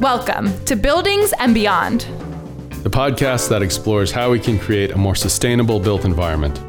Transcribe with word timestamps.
Welcome 0.00 0.64
to 0.64 0.74
Buildings 0.74 1.32
and 1.38 1.54
Beyond, 1.54 2.00
the 2.82 2.90
podcast 2.90 3.48
that 3.48 3.62
explores 3.62 4.10
how 4.10 4.32
we 4.32 4.40
can 4.40 4.58
create 4.58 4.90
a 4.90 4.96
more 4.96 5.14
sustainable 5.14 5.78
built 5.78 6.04
environment 6.04 6.60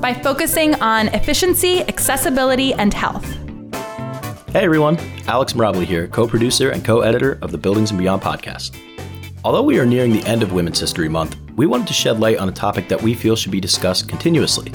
by 0.00 0.14
focusing 0.14 0.74
on 0.76 1.08
efficiency, 1.08 1.80
accessibility, 1.82 2.72
and 2.74 2.94
health. 2.94 3.24
Hey 4.52 4.62
everyone, 4.62 4.96
Alex 5.26 5.54
Mirabli 5.54 5.84
here, 5.84 6.06
co 6.06 6.28
producer 6.28 6.70
and 6.70 6.84
co 6.84 7.00
editor 7.00 7.40
of 7.42 7.50
the 7.50 7.58
Buildings 7.58 7.90
and 7.90 7.98
Beyond 7.98 8.22
podcast. 8.22 8.76
Although 9.42 9.64
we 9.64 9.80
are 9.80 9.86
nearing 9.86 10.12
the 10.12 10.22
end 10.28 10.44
of 10.44 10.52
Women's 10.52 10.78
History 10.78 11.08
Month, 11.08 11.36
we 11.56 11.66
wanted 11.66 11.88
to 11.88 11.94
shed 11.94 12.20
light 12.20 12.38
on 12.38 12.48
a 12.48 12.52
topic 12.52 12.86
that 12.88 13.02
we 13.02 13.14
feel 13.14 13.34
should 13.34 13.50
be 13.50 13.60
discussed 13.60 14.08
continuously, 14.08 14.70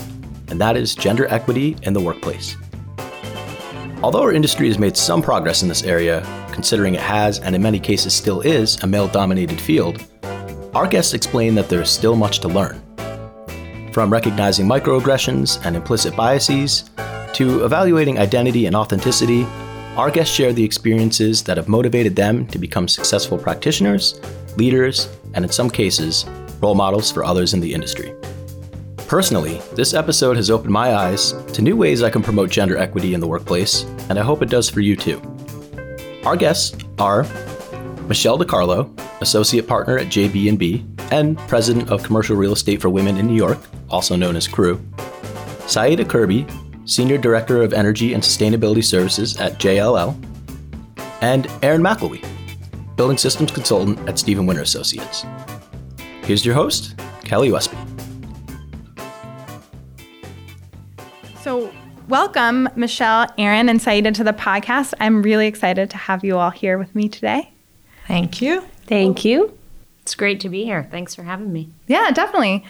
and 0.50 0.60
that 0.60 0.76
is 0.76 0.96
gender 0.96 1.28
equity 1.28 1.78
in 1.84 1.94
the 1.94 2.02
workplace. 2.02 2.58
Although 4.06 4.22
our 4.22 4.34
industry 4.34 4.68
has 4.68 4.78
made 4.78 4.96
some 4.96 5.20
progress 5.20 5.64
in 5.64 5.68
this 5.68 5.82
area, 5.82 6.22
considering 6.52 6.94
it 6.94 7.02
has, 7.02 7.40
and 7.40 7.56
in 7.56 7.64
many 7.64 7.80
cases 7.80 8.14
still 8.14 8.42
is, 8.42 8.78
a 8.84 8.86
male 8.86 9.08
dominated 9.08 9.60
field, 9.60 10.06
our 10.76 10.86
guests 10.86 11.16
explain 11.16 11.56
that 11.56 11.70
there 11.70 11.82
is 11.82 11.90
still 11.90 12.16
much 12.16 12.38
to 12.42 12.48
learn. 12.48 12.80
From 13.92 14.14
recognizing 14.14 14.68
microaggressions 14.68 15.60
and 15.66 15.76
implicit 15.76 16.16
biases, 16.16 16.92
to 17.34 17.66
evaluating 17.66 18.20
identity 18.20 18.68
and 18.68 18.76
authenticity, 18.76 19.44
our 19.96 20.12
guests 20.12 20.36
share 20.36 20.54
the 20.54 20.64
experiences 20.64 21.42
that 21.42 21.58
have 21.58 21.68
motivated 21.68 22.16
them 22.16 22.46
to 22.50 22.60
become 22.60 22.88
successful 22.88 23.40
practitioners, 23.40 24.22
leaders, 24.56 25.10
and 25.34 25.44
in 25.44 25.52
some 25.52 25.72
cases, 25.72 26.28
role 26.62 26.76
models 26.76 27.12
for 27.12 27.26
others 27.26 27.56
in 27.56 27.60
the 27.60 27.74
industry. 27.74 28.14
Personally, 29.08 29.62
this 29.76 29.94
episode 29.94 30.36
has 30.36 30.50
opened 30.50 30.72
my 30.72 30.96
eyes 30.96 31.34
to 31.54 31.62
new 31.62 31.78
ways 31.78 32.02
I 32.02 32.10
can 32.10 32.24
promote 32.24 32.50
gender 32.50 32.76
equity 32.76 33.14
in 33.14 33.20
the 33.20 33.28
workplace, 33.28 33.84
and 34.10 34.18
I 34.18 34.24
hope 34.24 34.42
it 34.42 34.50
does 34.50 34.68
for 34.68 34.82
you 34.82 34.96
too. 34.96 35.22
Our 36.26 36.36
guests 36.36 36.76
are 36.98 37.24
Michelle 38.08 38.40
DeCarlo, 38.40 38.90
associate 39.22 39.68
partner 39.68 40.00
at 40.00 40.08
JB&B 40.08 40.86
and 41.12 41.38
president 41.38 41.92
of 41.92 42.02
commercial 42.02 42.36
real 42.36 42.54
estate 42.54 42.82
for 42.82 42.90
women 42.90 43.18
in 43.18 43.28
New 43.28 43.36
York, 43.36 43.60
also 43.90 44.16
known 44.16 44.36
as 44.36 44.48
CREW. 44.48 44.78
Saeideh 45.68 46.10
Kirby, 46.10 46.48
senior 46.86 47.20
director 47.20 47.62
of 47.62 47.74
energy 47.74 48.14
and 48.14 48.24
sustainability 48.24 48.84
services 48.84 49.38
at 49.38 49.60
JLL, 49.60 50.16
and 51.22 51.48
Erin 51.62 51.82
McElwee, 51.82 52.26
building 52.96 53.20
systems 53.20 53.52
consultant 53.52 54.00
at 54.10 54.18
Steven 54.18 54.48
Winter 54.48 54.64
Associates. 54.64 55.26
Here's 56.24 56.44
your 56.44 56.56
host, 56.56 57.00
Kelly 57.24 57.52
Westby. 57.52 57.85
Welcome, 62.16 62.70
Michelle, 62.78 63.28
Erin, 63.38 63.68
and 63.68 63.82
Saeideh 63.82 64.14
to 64.14 64.24
the 64.24 64.32
podcast. 64.32 64.94
I'm 65.02 65.22
really 65.22 65.48
excited 65.48 65.90
to 65.90 65.98
have 65.98 66.24
you 66.24 66.38
all 66.38 66.50
here 66.50 66.78
with 66.78 66.96
me 66.96 67.10
today. 67.10 67.52
Thank 68.08 68.42
you. 68.42 68.62
Thank 68.86 69.26
you. 69.26 69.58
It's 70.02 70.16
great 70.16 70.40
to 70.40 70.48
be 70.48 70.64
here. 70.64 70.88
Thanks 70.90 71.14
for 71.14 71.24
having 71.24 71.52
me. 71.52 71.68
Yeah, 71.88 72.12
definitely. 72.12 72.64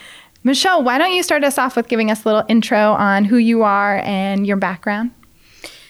Michelle, 0.44 0.82
why 0.82 0.98
don't 0.98 1.14
you 1.14 1.22
start 1.22 1.44
us 1.44 1.60
off 1.60 1.76
with 1.76 1.88
giving 1.88 2.10
us 2.10 2.26
a 2.26 2.28
little 2.28 2.44
intro 2.48 2.94
on 2.94 3.24
who 3.24 3.38
you 3.38 3.62
are 3.62 3.98
and 4.04 4.48
your 4.48 4.58
background? 4.58 5.12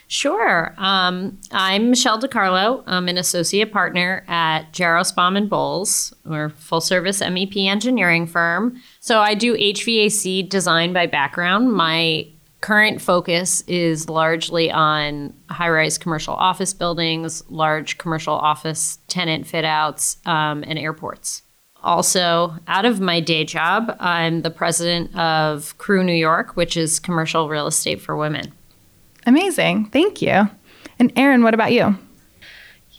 Sure. 0.10 0.76
Um, 0.78 1.40
I'm 1.54 1.92
Michelle 1.92 2.20
DeCarlo. 2.20 2.84
I'm 2.86 3.08
an 3.08 3.18
associate 3.18 3.72
partner 3.72 4.26
at 4.28 4.74
Jaros 4.74 5.14
and 5.16 5.50
Bolles. 5.50 6.14
We're 6.26 6.46
a 6.46 6.50
full 6.50 6.82
service 6.82 7.22
MEP 7.22 7.68
engineering 7.68 8.28
firm. 8.28 8.82
So 9.00 9.22
I 9.22 9.34
do 9.34 9.56
HVAC 9.56 10.50
design 10.50 10.92
by 10.92 11.08
background. 11.08 11.72
My 11.72 12.28
current 12.66 13.00
focus 13.00 13.62
is 13.68 14.10
largely 14.10 14.72
on 14.72 15.32
high 15.52 15.70
rise 15.70 16.00
commercial 16.00 16.34
office 16.34 16.74
buildings, 16.74 17.44
large 17.48 18.00
commercial 18.00 18.34
office 18.34 18.98
tenant 19.08 19.46
fit 19.46 19.64
outs, 19.64 20.18
um, 20.26 20.64
and 20.66 20.80
airports. 20.80 21.44
Also, 21.84 22.56
out 22.68 22.84
of 22.84 23.00
my 23.00 23.20
day 23.20 23.44
job, 23.44 23.96
I'm 24.00 24.42
the 24.42 24.50
president 24.50 25.16
of 25.16 25.78
CREW 25.78 26.04
New 26.04 26.14
York, 26.14 26.56
which 26.56 26.76
is 26.76 27.00
commercial 27.00 27.50
real 27.50 27.68
estate 27.68 28.02
for 28.02 28.18
women. 28.18 28.52
Amazing. 29.28 29.86
Thank 29.92 30.24
you. 30.24 30.50
And 30.98 31.14
Erin, 31.16 31.44
what 31.44 31.54
about 31.54 31.72
you? 31.72 31.96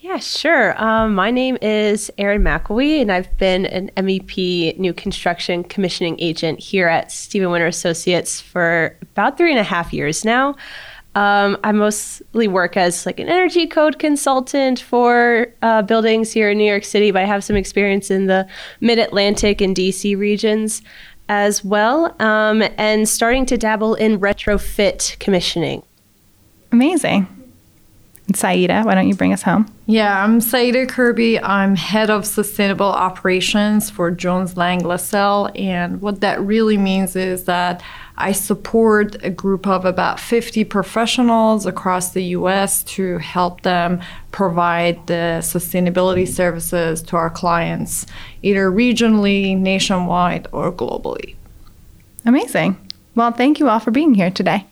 Yeah, 0.06 0.18
sure. 0.18 0.80
Um, 0.80 1.16
my 1.16 1.32
name 1.32 1.58
is 1.60 2.12
Erin 2.16 2.42
McElwee, 2.42 3.00
and 3.02 3.10
I've 3.10 3.36
been 3.38 3.66
an 3.66 3.90
MEP 3.96 4.78
new 4.78 4.94
construction 4.94 5.64
commissioning 5.64 6.14
agent 6.20 6.60
here 6.60 6.86
at 6.86 7.10
Steven 7.10 7.50
Winter 7.50 7.66
Associates 7.66 8.40
for 8.40 8.96
about 9.02 9.36
three 9.36 9.50
and 9.50 9.58
a 9.58 9.64
half 9.64 9.92
years 9.92 10.24
now. 10.24 10.54
Um, 11.16 11.58
I 11.64 11.72
mostly 11.72 12.46
work 12.46 12.76
as 12.76 13.04
like 13.04 13.18
an 13.18 13.28
energy 13.28 13.66
code 13.66 13.98
consultant 13.98 14.78
for 14.78 15.52
uh, 15.62 15.82
buildings 15.82 16.30
here 16.30 16.50
in 16.50 16.58
New 16.58 16.70
York 16.70 16.84
City, 16.84 17.10
but 17.10 17.22
I 17.22 17.24
have 17.24 17.42
some 17.42 17.56
experience 17.56 18.08
in 18.08 18.26
the 18.26 18.46
Mid 18.80 19.00
Atlantic 19.00 19.60
and 19.60 19.74
DC 19.74 20.16
regions 20.16 20.82
as 21.28 21.64
well, 21.64 22.14
um, 22.22 22.62
and 22.78 23.08
starting 23.08 23.44
to 23.46 23.58
dabble 23.58 23.96
in 23.96 24.20
retrofit 24.20 25.18
commissioning. 25.18 25.82
Amazing. 26.70 27.35
Saeideh, 28.32 28.84
why 28.84 28.94
don't 28.94 29.06
you 29.06 29.14
bring 29.14 29.32
us 29.32 29.42
home? 29.42 29.66
Yeah, 29.86 30.24
I'm 30.24 30.40
Saeideh 30.40 30.88
Kirby. 30.88 31.40
I'm 31.40 31.76
head 31.76 32.10
of 32.10 32.26
sustainable 32.26 32.86
operations 32.86 33.88
for 33.88 34.10
Jones 34.10 34.56
Lang 34.56 34.82
LaSalle. 34.82 35.50
And 35.54 36.02
what 36.02 36.20
that 36.22 36.40
really 36.40 36.76
means 36.76 37.14
is 37.14 37.44
that 37.44 37.82
I 38.18 38.32
support 38.32 39.16
a 39.22 39.30
group 39.30 39.66
of 39.66 39.84
about 39.84 40.18
50 40.18 40.64
professionals 40.64 41.66
across 41.66 42.10
the 42.10 42.24
US 42.24 42.82
to 42.84 43.18
help 43.18 43.60
them 43.60 44.00
provide 44.32 45.06
the 45.06 45.38
sustainability 45.40 46.26
services 46.26 47.02
to 47.02 47.16
our 47.16 47.30
clients, 47.30 48.06
either 48.42 48.70
regionally, 48.72 49.56
nationwide, 49.56 50.48
or 50.50 50.72
globally. 50.72 51.36
Amazing. 52.24 52.76
Well, 53.14 53.30
thank 53.30 53.60
you 53.60 53.68
all 53.68 53.78
for 53.78 53.92
being 53.92 54.14
here 54.14 54.30
today. 54.30 54.66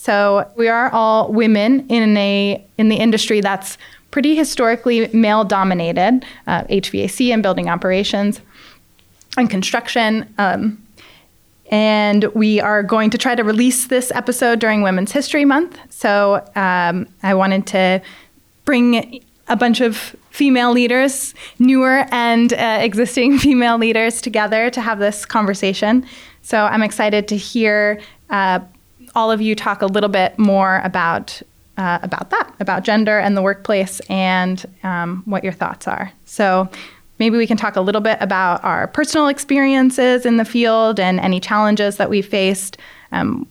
So 0.00 0.50
we 0.56 0.66
are 0.68 0.88
all 0.92 1.30
women 1.30 1.86
in 1.88 2.16
a 2.16 2.66
in 2.78 2.88
the 2.88 2.96
industry 2.96 3.42
that's 3.42 3.76
pretty 4.10 4.34
historically 4.34 5.08
male 5.08 5.44
dominated, 5.44 6.24
uh, 6.46 6.62
HVAC 6.64 7.30
and 7.34 7.42
building 7.42 7.68
operations, 7.68 8.40
and 9.36 9.50
construction. 9.50 10.32
Um, 10.38 10.82
and 11.70 12.24
we 12.32 12.62
are 12.62 12.82
going 12.82 13.10
to 13.10 13.18
try 13.18 13.34
to 13.34 13.44
release 13.44 13.88
this 13.88 14.10
episode 14.14 14.58
during 14.58 14.80
Women's 14.80 15.12
History 15.12 15.44
Month. 15.44 15.78
So 15.90 16.48
um, 16.56 17.06
I 17.22 17.34
wanted 17.34 17.66
to 17.66 18.00
bring 18.64 19.22
a 19.48 19.56
bunch 19.56 19.82
of 19.82 20.16
female 20.30 20.72
leaders, 20.72 21.34
newer 21.58 22.06
and 22.10 22.54
uh, 22.54 22.78
existing 22.80 23.38
female 23.46 23.76
leaders, 23.76 24.22
together 24.22 24.70
to 24.70 24.80
have 24.80 24.98
this 24.98 25.26
conversation. 25.26 26.06
So 26.40 26.64
I'm 26.64 26.82
excited 26.82 27.28
to 27.28 27.36
hear. 27.36 28.00
Uh, 28.30 28.60
all 29.14 29.30
of 29.30 29.40
you 29.40 29.54
talk 29.54 29.82
a 29.82 29.86
little 29.86 30.08
bit 30.08 30.38
more 30.38 30.80
about 30.84 31.42
uh, 31.76 31.98
about 32.02 32.28
that, 32.30 32.52
about 32.60 32.84
gender 32.84 33.18
and 33.18 33.36
the 33.36 33.42
workplace, 33.42 34.00
and 34.10 34.66
um, 34.82 35.22
what 35.24 35.42
your 35.42 35.52
thoughts 35.52 35.88
are. 35.88 36.12
So 36.26 36.68
maybe 37.18 37.38
we 37.38 37.46
can 37.46 37.56
talk 37.56 37.76
a 37.76 37.80
little 37.80 38.02
bit 38.02 38.18
about 38.20 38.62
our 38.64 38.86
personal 38.88 39.28
experiences 39.28 40.26
in 40.26 40.36
the 40.36 40.44
field 40.44 41.00
and 41.00 41.18
any 41.20 41.40
challenges 41.40 41.96
that 41.96 42.10
we've 42.10 42.26
faced. 42.26 42.76
Um, 43.12 43.46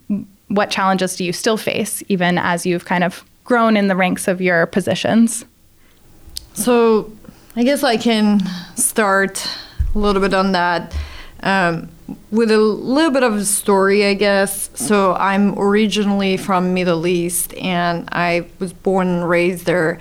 what 0.47 0.69
challenges 0.69 1.15
do 1.15 1.23
you 1.23 1.33
still 1.33 1.57
face, 1.57 2.03
even 2.07 2.37
as 2.37 2.65
you've 2.65 2.85
kind 2.85 3.03
of 3.03 3.23
grown 3.45 3.75
in 3.75 3.87
the 3.87 3.95
ranks 3.95 4.27
of 4.27 4.41
your 4.41 4.67
positions? 4.67 5.43
So 6.53 7.11
I 7.55 7.63
guess 7.63 7.83
I 7.83 7.97
can 7.97 8.41
start 8.75 9.47
a 9.95 9.97
little 9.97 10.21
bit 10.21 10.33
on 10.33 10.51
that. 10.51 10.95
Um, 11.41 11.89
with 12.31 12.51
a 12.51 12.57
little 12.57 13.11
bit 13.11 13.23
of 13.23 13.35
a 13.35 13.45
story, 13.45 14.05
I 14.05 14.13
guess. 14.13 14.69
So 14.73 15.13
I'm 15.15 15.57
originally 15.57 16.37
from 16.37 16.73
Middle 16.73 17.07
East, 17.07 17.53
and 17.55 18.07
I 18.11 18.47
was 18.59 18.73
born 18.73 19.07
and 19.07 19.29
raised 19.29 19.65
there, 19.65 19.99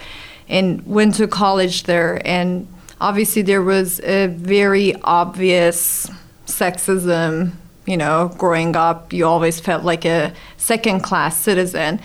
and 0.49 0.87
went 0.87 1.15
to 1.17 1.27
college 1.27 1.85
there. 1.85 2.21
And 2.27 2.69
obviously, 3.01 3.43
there 3.43 3.63
was 3.63 4.01
a 4.01 4.27
very 4.27 4.95
obvious 5.03 6.11
sexism. 6.47 7.53
You 7.87 7.97
know, 7.97 8.35
growing 8.37 8.77
up, 8.77 9.13
you 9.13 9.27
always 9.27 9.61
felt 9.61 9.83
like 9.83 10.05
a 10.05 10.35
second-class 10.59 11.39
citizen. 11.39 12.01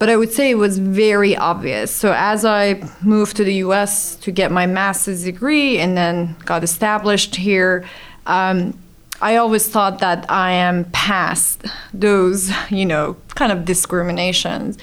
But 0.00 0.10
I 0.10 0.16
would 0.16 0.32
say 0.32 0.50
it 0.50 0.56
was 0.56 0.80
very 0.80 1.36
obvious. 1.36 1.94
So 1.94 2.12
as 2.12 2.44
I 2.44 2.82
moved 3.02 3.36
to 3.36 3.44
the 3.44 3.54
U.S. 3.66 4.16
to 4.16 4.32
get 4.32 4.50
my 4.50 4.66
master's 4.66 5.22
degree, 5.22 5.78
and 5.78 5.96
then 5.96 6.34
got 6.44 6.64
established 6.64 7.36
here. 7.36 7.88
Um, 8.26 8.81
I 9.22 9.36
always 9.36 9.68
thought 9.68 10.00
that 10.00 10.28
I 10.28 10.50
am 10.50 10.84
past 10.90 11.64
those, 11.94 12.50
you 12.70 12.84
know, 12.84 13.16
kind 13.36 13.52
of 13.52 13.64
discriminations. 13.64 14.78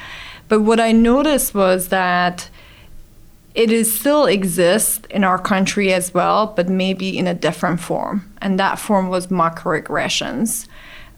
But 0.47 0.61
what 0.61 0.79
I 0.79 0.93
noticed 0.93 1.53
was 1.53 1.89
that 1.89 2.49
it 3.53 3.71
is 3.71 3.99
still 3.99 4.25
exists 4.25 5.05
in 5.09 5.25
our 5.25 5.37
country 5.37 5.93
as 5.93 6.13
well, 6.13 6.47
but 6.55 6.69
maybe 6.69 7.17
in 7.17 7.27
a 7.27 7.33
different 7.33 7.81
form. 7.81 8.31
And 8.41 8.57
that 8.59 8.79
form 8.79 9.09
was 9.09 9.27
microaggressions. 9.27 10.67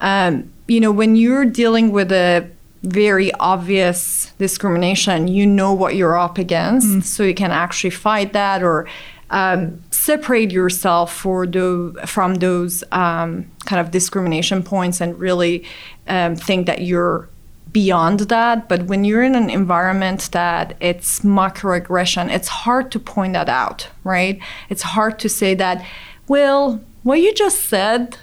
Um, 0.01 0.51
you 0.67 0.79
know, 0.79 0.91
when 0.91 1.15
you're 1.15 1.45
dealing 1.45 1.91
with 1.91 2.11
a 2.11 2.49
very 2.81 3.31
obvious 3.35 4.33
discrimination, 4.39 5.27
you 5.27 5.45
know 5.45 5.71
what 5.71 5.95
you're 5.95 6.17
up 6.17 6.39
against, 6.39 7.03
so 7.03 7.21
you 7.21 7.35
can 7.35 7.51
actually 7.51 7.91
fight 7.91 8.33
that 8.33 8.63
or 8.63 8.87
um, 9.31 9.81
separate 9.91 10.51
yourself 10.51 11.13
for 11.13 11.47
the, 11.47 11.99
from 12.05 12.35
those 12.35 12.83
um, 12.91 13.49
kind 13.65 13.79
of 13.79 13.91
discrimination 13.91 14.61
points 14.61 15.01
and 15.01 15.17
really 15.17 15.65
um, 16.07 16.35
think 16.35 16.67
that 16.67 16.81
you're 16.81 17.29
beyond 17.71 18.19
that. 18.21 18.67
But 18.67 18.83
when 18.83 19.03
you're 19.03 19.23
in 19.23 19.35
an 19.35 19.49
environment 19.49 20.29
that 20.33 20.75
it's 20.79 21.21
microaggression, 21.21 22.29
it's 22.29 22.49
hard 22.49 22.91
to 22.91 22.99
point 22.99 23.33
that 23.33 23.49
out, 23.49 23.87
right? 24.03 24.39
It's 24.69 24.81
hard 24.81 25.17
to 25.19 25.29
say 25.29 25.55
that, 25.55 25.83
well, 26.27 26.81
what 27.03 27.21
you 27.21 27.33
just 27.33 27.65
said 27.65 28.17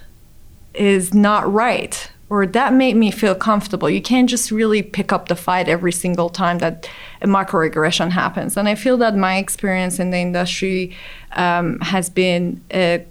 is 0.75 1.15
not 1.15 1.51
right 1.51 2.11
or 2.31 2.47
that 2.47 2.75
made 2.75 2.97
me 2.97 3.11
feel 3.11 3.35
comfortable. 3.35 3.89
You 3.89 4.03
can't 4.03 4.29
just 4.29 4.51
really 4.51 4.83
pick 4.83 5.13
up 5.13 5.29
the 5.29 5.37
fight 5.37 5.69
every 5.69 5.93
single 5.93 6.29
time 6.29 6.59
that 6.59 6.89
a 7.23 7.27
microaggression 7.27 8.11
happens. 8.11 8.57
And 8.57 8.69
I 8.69 8.75
feel 8.75 8.99
that 8.99 9.17
my 9.17 9.39
experience 9.39 9.99
in 9.99 10.11
the 10.11 10.19
industry 10.19 10.97
um, 11.33 11.81
has 11.81 12.11
been 12.11 12.63
a 12.73 13.05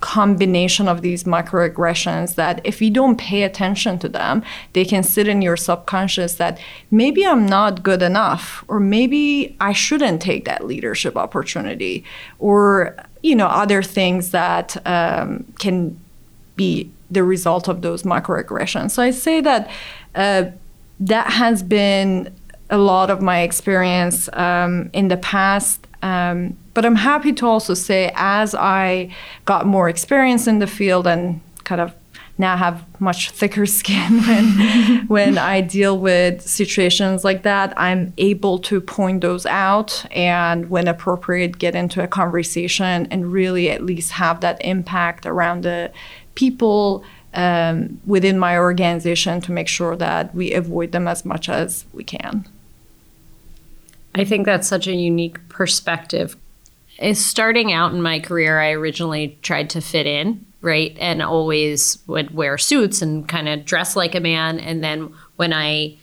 combination 0.00 0.88
of 0.88 1.02
these 1.02 1.24
microaggressions 1.24 2.36
that 2.36 2.60
if 2.64 2.80
you 2.80 2.90
don't 2.90 3.18
pay 3.18 3.42
attention 3.42 3.98
to 3.98 4.08
them, 4.08 4.42
they 4.72 4.84
can 4.84 5.02
sit 5.02 5.28
in 5.28 5.42
your 5.42 5.56
subconscious 5.56 6.34
that 6.34 6.58
maybe 6.90 7.26
I'm 7.26 7.46
not 7.46 7.82
good 7.82 8.02
enough, 8.02 8.64
or 8.68 8.80
maybe 8.80 9.56
I 9.60 9.72
shouldn't 9.72 10.22
take 10.22 10.44
that 10.44 10.64
leadership 10.64 11.16
opportunity, 11.16 12.04
or 12.38 12.96
you 13.22 13.34
know 13.34 13.48
other 13.48 13.82
things 13.82 14.30
that 14.30 14.76
um, 14.86 15.44
can 15.58 15.98
be 16.54 16.90
the 17.10 17.24
result 17.24 17.68
of 17.68 17.82
those 17.82 18.02
microaggressions. 18.02 18.92
So 18.92 19.02
I 19.02 19.10
say 19.10 19.40
that 19.40 19.70
uh, 20.14 20.44
that 21.00 21.32
has 21.32 21.62
been 21.62 22.34
a 22.70 22.78
lot 22.78 23.10
of 23.10 23.22
my 23.22 23.40
experience 23.40 24.28
um, 24.34 24.90
in 24.92 25.08
the 25.08 25.16
past. 25.16 25.86
Um, 26.02 26.56
but 26.74 26.84
I'm 26.84 26.96
happy 26.96 27.32
to 27.32 27.46
also 27.46 27.74
say, 27.74 28.12
as 28.14 28.54
I 28.54 29.14
got 29.46 29.66
more 29.66 29.88
experience 29.88 30.46
in 30.46 30.58
the 30.58 30.66
field 30.66 31.06
and 31.06 31.40
kind 31.64 31.80
of 31.80 31.92
now 32.40 32.56
have 32.56 32.84
much 33.00 33.30
thicker 33.30 33.66
skin 33.80 34.22
when 34.22 35.06
when 35.08 35.38
I 35.38 35.60
deal 35.60 35.98
with 35.98 36.42
situations 36.42 37.24
like 37.24 37.42
that, 37.42 37.74
I'm 37.76 38.12
able 38.16 38.58
to 38.60 38.80
point 38.80 39.22
those 39.22 39.44
out 39.46 40.04
and 40.12 40.70
when 40.70 40.86
appropriate 40.86 41.58
get 41.58 41.74
into 41.74 42.02
a 42.02 42.06
conversation 42.06 43.08
and 43.10 43.32
really 43.32 43.70
at 43.70 43.82
least 43.82 44.12
have 44.12 44.40
that 44.42 44.64
impact 44.64 45.26
around 45.26 45.64
the 45.64 45.90
people 46.38 47.02
um, 47.34 48.00
within 48.06 48.38
my 48.38 48.56
organization 48.56 49.40
to 49.40 49.50
make 49.50 49.66
sure 49.66 49.96
that 49.96 50.32
we 50.36 50.52
avoid 50.52 50.92
them 50.92 51.08
as 51.08 51.24
much 51.24 51.48
as 51.48 51.84
we 51.92 52.04
can. 52.04 52.46
I 54.14 54.24
think 54.24 54.46
that's 54.46 54.68
such 54.68 54.86
a 54.86 54.94
unique 54.94 55.48
perspective. 55.48 56.36
Is 57.00 57.24
starting 57.24 57.72
out 57.72 57.92
in 57.92 58.02
my 58.02 58.20
career, 58.20 58.60
I 58.60 58.70
originally 58.70 59.36
tried 59.42 59.68
to 59.70 59.80
fit 59.80 60.06
in, 60.06 60.46
right? 60.60 60.96
And 61.00 61.22
always 61.22 61.98
would 62.06 62.30
wear 62.30 62.56
suits 62.56 63.02
and 63.02 63.28
kind 63.28 63.48
of 63.48 63.64
dress 63.64 63.96
like 63.96 64.14
a 64.14 64.20
man. 64.20 64.60
And 64.60 64.82
then 64.82 65.12
when 65.36 65.52
I 65.52 65.96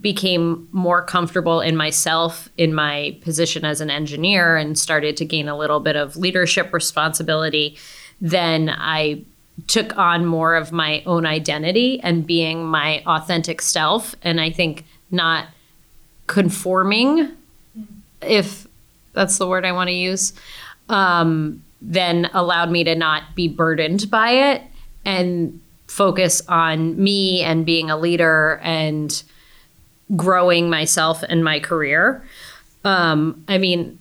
became 0.00 0.68
more 0.70 1.02
comfortable 1.02 1.60
in 1.60 1.76
myself 1.76 2.48
in 2.56 2.72
my 2.72 3.18
position 3.22 3.64
as 3.64 3.80
an 3.80 3.90
engineer 3.90 4.56
and 4.56 4.78
started 4.78 5.16
to 5.16 5.24
gain 5.24 5.48
a 5.48 5.58
little 5.58 5.80
bit 5.80 5.96
of 5.96 6.16
leadership 6.16 6.72
responsibility, 6.72 7.76
then 8.20 8.70
I 8.70 9.24
took 9.66 9.96
on 9.98 10.26
more 10.26 10.54
of 10.54 10.72
my 10.72 11.02
own 11.06 11.26
identity 11.26 12.00
and 12.02 12.26
being 12.26 12.64
my 12.64 13.02
authentic 13.06 13.60
self. 13.62 14.14
And 14.22 14.40
I 14.40 14.50
think 14.50 14.84
not 15.10 15.48
conforming, 16.26 17.30
if 18.22 18.66
that's 19.12 19.38
the 19.38 19.46
word 19.46 19.64
I 19.64 19.72
want 19.72 19.88
to 19.88 19.94
use, 19.94 20.32
um, 20.88 21.62
then 21.82 22.28
allowed 22.34 22.70
me 22.70 22.84
to 22.84 22.94
not 22.94 23.34
be 23.34 23.48
burdened 23.48 24.10
by 24.10 24.30
it 24.30 24.62
and 25.04 25.60
focus 25.86 26.42
on 26.48 27.02
me 27.02 27.42
and 27.42 27.66
being 27.66 27.90
a 27.90 27.96
leader 27.96 28.60
and 28.62 29.22
growing 30.16 30.70
myself 30.70 31.22
and 31.28 31.44
my 31.44 31.60
career. 31.60 32.24
Um, 32.84 33.44
I 33.48 33.58
mean, 33.58 33.98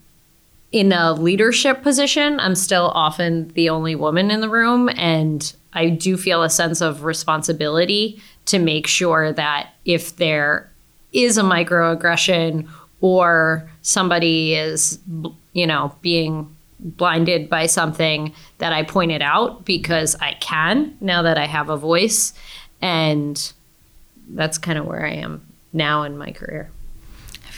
in 0.71 0.92
a 0.92 1.13
leadership 1.13 1.81
position, 1.81 2.39
I'm 2.39 2.56
still 2.56 2.92
often 2.94 3.50
the 3.50 3.69
only 3.69 3.95
woman 3.95 4.30
in 4.30 4.42
the 4.42 4.50
room. 4.50 4.89
And 4.95 5.51
I 5.74 5.89
do 5.89 6.18
feel 6.18 6.44
a 6.44 6.50
sense 6.50 6.81
of 6.81 7.04
responsibility 7.04 8.21
to 8.45 8.60
make 8.60 8.88
sure 8.88 9.31
that 9.33 9.74
if 9.86 10.18
there 10.18 10.69
is 11.12 11.38
a 11.38 11.44
microaggression 11.44 12.68
or 13.01 13.69
somebody 13.81 14.56
is, 14.56 15.00
you 15.54 15.66
know, 15.66 15.95
being 16.01 16.56
blinded 16.80 17.50
by 17.50 17.66
something, 17.66 18.33
that 18.60 18.71
I 18.71 18.83
point 18.83 19.12
it 19.12 19.21
out 19.21 19.66
because 19.66 20.16
I 20.21 20.33
can 20.39 20.95
now 21.01 21.24
that 21.24 21.38
I 21.38 21.45
have 21.45 21.69
a 21.69 21.77
voice. 21.77 22.33
And 22.81 23.51
that's 24.30 24.57
kind 24.57 24.77
of 24.77 24.86
where 24.86 25.06
I 25.06 25.13
am 25.13 25.45
now 25.74 26.04
in 26.04 26.18
my 26.18 26.31
career 26.31 26.71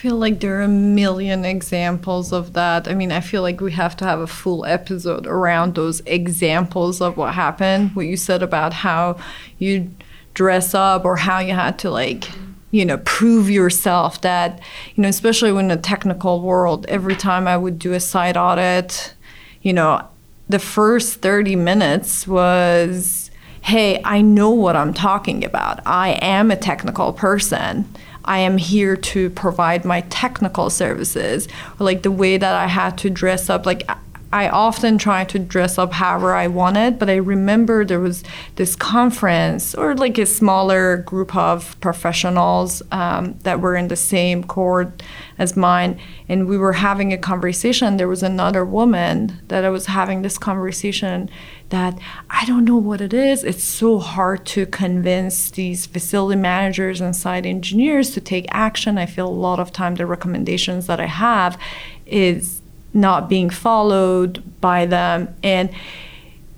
feel 0.02 0.16
like 0.16 0.40
there 0.40 0.58
are 0.58 0.64
a 0.64 0.68
million 0.68 1.46
examples 1.46 2.34
of 2.34 2.54
that. 2.54 2.88
I 2.88 2.96
mean, 2.96 3.12
I 3.12 3.20
feel 3.20 3.44
like 3.44 3.62
we 3.62 3.74
have 3.74 3.96
to 3.98 4.06
have 4.06 4.20
a 4.20 4.26
full 4.26 4.66
episode 4.66 5.28
around 5.28 5.76
those 5.76 6.02
examples 6.08 7.02
of 7.02 7.18
what 7.18 7.36
happened. 7.36 7.96
What 7.96 8.08
you 8.08 8.18
said 8.18 8.42
about 8.42 8.74
how 8.74 9.20
you 9.60 9.92
dress 10.34 10.74
up 10.74 11.06
or 11.06 11.18
how 11.18 11.38
you 11.38 11.54
had 11.54 11.78
to 11.80 11.92
like 11.92 12.32
you 12.72 12.84
know 12.84 12.98
prove 13.06 13.48
yourself 13.48 14.22
that 14.22 14.60
you 14.96 15.04
know 15.04 15.10
especially 15.10 15.52
in 15.60 15.68
the 15.68 15.78
technical 15.78 16.40
world 16.40 16.86
every 16.88 17.18
time 17.18 17.46
i 17.46 17.58
would 17.58 17.78
do 17.78 17.92
a 17.92 18.00
site 18.00 18.38
audit 18.38 19.14
you 19.62 19.74
know 19.74 20.02
the 20.48 20.58
first 20.58 21.16
30 21.22 21.58
minutes 21.58 22.26
was 22.26 23.30
hey 23.64 24.02
i 24.06 24.22
know 24.22 24.52
what 24.52 24.78
i'm 24.78 24.94
talking 24.94 25.44
about 25.44 25.86
i 25.86 26.12
am 26.22 26.50
a 26.50 26.56
technical 26.56 27.12
person 27.12 27.86
I 28.26 28.40
am 28.40 28.58
here 28.58 28.96
to 28.96 29.30
provide 29.32 29.86
my 29.86 30.02
technical 30.10 30.70
services, 30.70 31.48
like 31.80 32.04
the 32.04 32.12
way 32.12 32.38
that 32.38 32.56
I 32.56 32.68
had 32.68 32.98
to 33.00 33.10
dress 33.10 33.50
up. 33.50 33.66
Like 33.66 33.90
I 34.34 34.48
often 34.48 34.98
try 34.98 35.26
to 35.26 35.40
dress 35.40 35.78
up 35.78 35.92
however 35.92 36.34
I 36.34 36.48
wanted, 36.48 36.98
but 36.98 37.10
I 37.10 37.16
remember 37.16 37.84
there 37.84 38.00
was 38.00 38.24
this 38.56 38.76
conference 38.76 39.76
or 39.76 39.94
like 39.96 40.18
a 40.18 40.26
smaller 40.26 40.98
group 40.98 41.36
of 41.36 41.80
professionals 41.82 42.82
um, 42.92 43.38
that 43.44 43.60
were 43.60 43.76
in 43.76 43.90
the 43.90 43.98
same 43.98 44.44
court 44.44 45.04
as 45.38 45.58
mine, 45.58 46.00
and 46.30 46.48
we 46.48 46.58
were 46.58 46.74
having 46.74 47.12
a 47.12 47.18
conversation. 47.18 47.98
There 47.98 48.08
was 48.08 48.24
another 48.24 48.64
woman 48.64 49.42
that 49.50 49.66
I 49.66 49.70
was 49.70 49.88
having 49.88 50.22
this 50.22 50.38
conversation 50.38 51.30
that 51.70 51.98
I 52.30 52.46
don't 52.46 52.64
know 52.64 52.78
what 52.78 53.02
it 53.02 53.14
is. 53.14 53.44
It's 53.44 53.64
so 53.64 54.00
hard 54.00 54.46
to 54.48 54.66
convince 54.66 55.50
these 55.52 55.86
facility 55.86 56.40
managers 56.40 57.02
and 57.02 57.16
site 57.16 57.46
engineers 57.46 58.12
to 58.12 58.22
take 58.22 58.46
action. 58.50 58.98
I 58.98 59.06
feel 59.06 59.28
a 59.28 59.30
lot 59.30 59.60
of 59.60 59.74
time 59.74 59.96
the 59.96 60.06
recommendations 60.06 60.88
that 60.88 61.00
I 61.00 61.08
have 61.08 61.58
is 62.06 62.61
not 62.94 63.30
being 63.30 63.50
followed 63.50 64.44
by 64.62 64.86
them. 64.86 65.34
And 65.44 65.70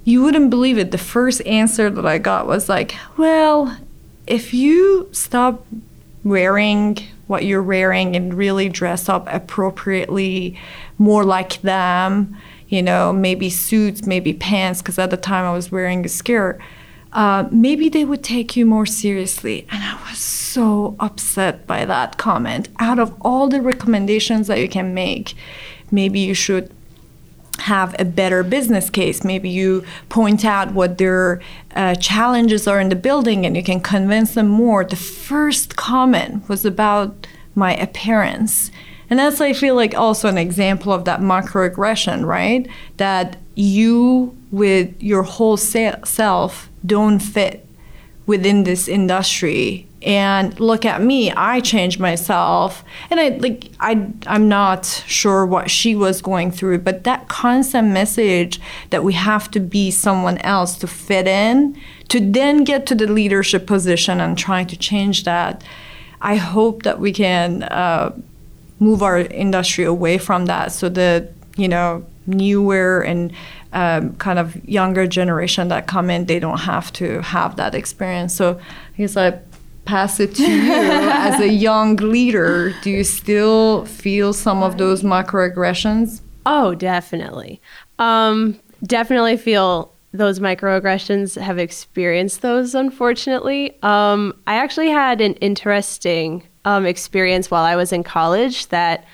you 0.03 0.23
wouldn't 0.23 0.49
believe 0.49 0.77
it. 0.77 0.91
The 0.91 0.97
first 0.97 1.45
answer 1.45 1.89
that 1.89 2.05
I 2.05 2.17
got 2.17 2.47
was 2.47 2.67
like, 2.67 2.95
well, 3.17 3.77
if 4.27 4.53
you 4.53 5.09
stop 5.11 5.65
wearing 6.23 6.97
what 7.27 7.45
you're 7.45 7.63
wearing 7.63 8.15
and 8.15 8.33
really 8.33 8.69
dress 8.69 9.07
up 9.07 9.27
appropriately, 9.31 10.59
more 10.97 11.23
like 11.23 11.61
them, 11.61 12.35
you 12.67 12.81
know, 12.81 13.13
maybe 13.13 13.49
suits, 13.49 14.05
maybe 14.05 14.33
pants, 14.33 14.81
because 14.81 14.99
at 14.99 15.09
the 15.09 15.17
time 15.17 15.45
I 15.45 15.53
was 15.53 15.71
wearing 15.71 16.05
a 16.05 16.09
skirt. 16.09 16.59
Uh, 17.13 17.47
maybe 17.51 17.89
they 17.89 18.03
would 18.05 18.23
take 18.23 18.55
you 18.55 18.65
more 18.65 18.87
seriously. 18.87 19.67
And 19.69 19.83
I 19.83 20.09
was 20.09 20.17
so 20.17 20.95
upset 20.99 21.67
by 21.67 21.85
that 21.85 22.17
comment. 22.17 22.69
Out 22.79 22.97
of 22.97 23.15
all 23.21 23.47
the 23.47 23.61
recommendations 23.61 24.47
that 24.47 24.59
you 24.59 24.67
can 24.67 24.93
make, 24.93 25.35
maybe 25.93 26.19
you 26.19 26.33
should 26.33 26.69
have 27.59 27.95
a 27.99 28.03
better 28.03 28.43
business 28.43 28.89
case. 28.89 29.23
Maybe 29.23 29.47
you 29.47 29.85
point 30.09 30.43
out 30.43 30.73
what 30.73 30.97
their 30.97 31.39
uh, 31.75 31.95
challenges 31.95 32.67
are 32.67 32.79
in 32.79 32.89
the 32.89 32.95
building 32.95 33.45
and 33.45 33.55
you 33.55 33.63
can 33.63 33.79
convince 33.79 34.33
them 34.33 34.47
more. 34.47 34.83
The 34.83 34.95
first 34.95 35.75
comment 35.75 36.49
was 36.49 36.65
about 36.65 37.27
my 37.55 37.75
appearance. 37.75 38.71
And 39.09 39.19
that's, 39.19 39.39
I 39.39 39.53
feel 39.53 39.75
like, 39.75 39.93
also 39.93 40.27
an 40.27 40.39
example 40.39 40.91
of 40.91 41.05
that 41.05 41.19
microaggression, 41.19 42.25
right? 42.25 42.67
That 42.97 43.37
you, 43.53 44.35
with 44.51 45.01
your 45.01 45.23
whole 45.23 45.57
self, 45.57 46.69
don't 46.83 47.19
fit 47.19 47.67
within 48.25 48.63
this 48.63 48.87
industry 48.87 49.87
and 50.03 50.59
look 50.59 50.85
at 50.85 51.01
me 51.01 51.31
i 51.31 51.59
changed 51.59 51.99
myself 51.99 52.83
and 53.09 53.19
i 53.19 53.29
like 53.29 53.71
i 53.79 54.07
i'm 54.27 54.47
not 54.47 54.85
sure 55.07 55.45
what 55.45 55.69
she 55.69 55.95
was 55.95 56.21
going 56.21 56.51
through 56.51 56.77
but 56.77 57.03
that 57.03 57.27
constant 57.27 57.87
message 57.89 58.59
that 58.89 59.03
we 59.03 59.13
have 59.13 59.49
to 59.49 59.59
be 59.59 59.89
someone 59.89 60.37
else 60.39 60.77
to 60.77 60.87
fit 60.87 61.27
in 61.27 61.75
to 62.13 62.19
then 62.19 62.63
get 62.63 62.85
to 62.85 62.93
the 62.93 63.07
leadership 63.07 63.65
position 63.65 64.21
and 64.21 64.37
trying 64.37 64.67
to 64.67 64.77
change 64.77 65.23
that, 65.23 65.63
I 66.21 66.35
hope 66.35 66.83
that 66.83 66.99
we 66.99 67.11
can 67.11 67.63
uh, 67.63 68.15
move 68.79 69.01
our 69.01 69.17
industry 69.17 69.83
away 69.83 70.19
from 70.19 70.45
that 70.45 70.71
so 70.71 70.89
that, 70.89 71.31
you 71.57 71.67
know, 71.67 72.05
newer 72.27 73.01
and 73.01 73.33
um, 73.73 74.15
kind 74.17 74.37
of 74.37 74.63
younger 74.69 75.07
generation 75.07 75.69
that 75.69 75.87
come 75.87 76.11
in, 76.11 76.25
they 76.25 76.37
don't 76.37 76.59
have 76.59 76.93
to 76.93 77.19
have 77.21 77.55
that 77.55 77.73
experience. 77.73 78.35
So 78.35 78.59
guess 78.95 79.17
I 79.17 79.39
pass 79.85 80.19
it 80.19 80.35
to 80.35 80.43
you 80.43 80.71
as 80.73 81.39
a 81.39 81.47
young 81.47 81.95
leader. 81.97 82.73
Do 82.81 82.89
you 82.89 83.03
still 83.03 83.85
feel 83.85 84.33
some 84.33 84.63
of 84.63 84.77
those 84.77 85.03
microaggressions? 85.03 86.21
Oh, 86.45 86.75
definitely. 86.75 87.61
Um, 87.99 88.59
definitely 88.85 89.37
feel 89.37 89.93
those 90.13 90.39
microaggressions 90.39 91.41
have 91.41 91.57
experienced 91.57 92.41
those, 92.41 92.75
unfortunately. 92.75 93.77
Um, 93.81 94.33
I 94.45 94.55
actually 94.55 94.89
had 94.89 95.21
an 95.21 95.33
interesting 95.35 96.43
um, 96.65 96.85
experience 96.85 97.49
while 97.49 97.63
I 97.63 97.75
was 97.75 97.91
in 97.91 98.03
college 98.03 98.67
that 98.67 99.05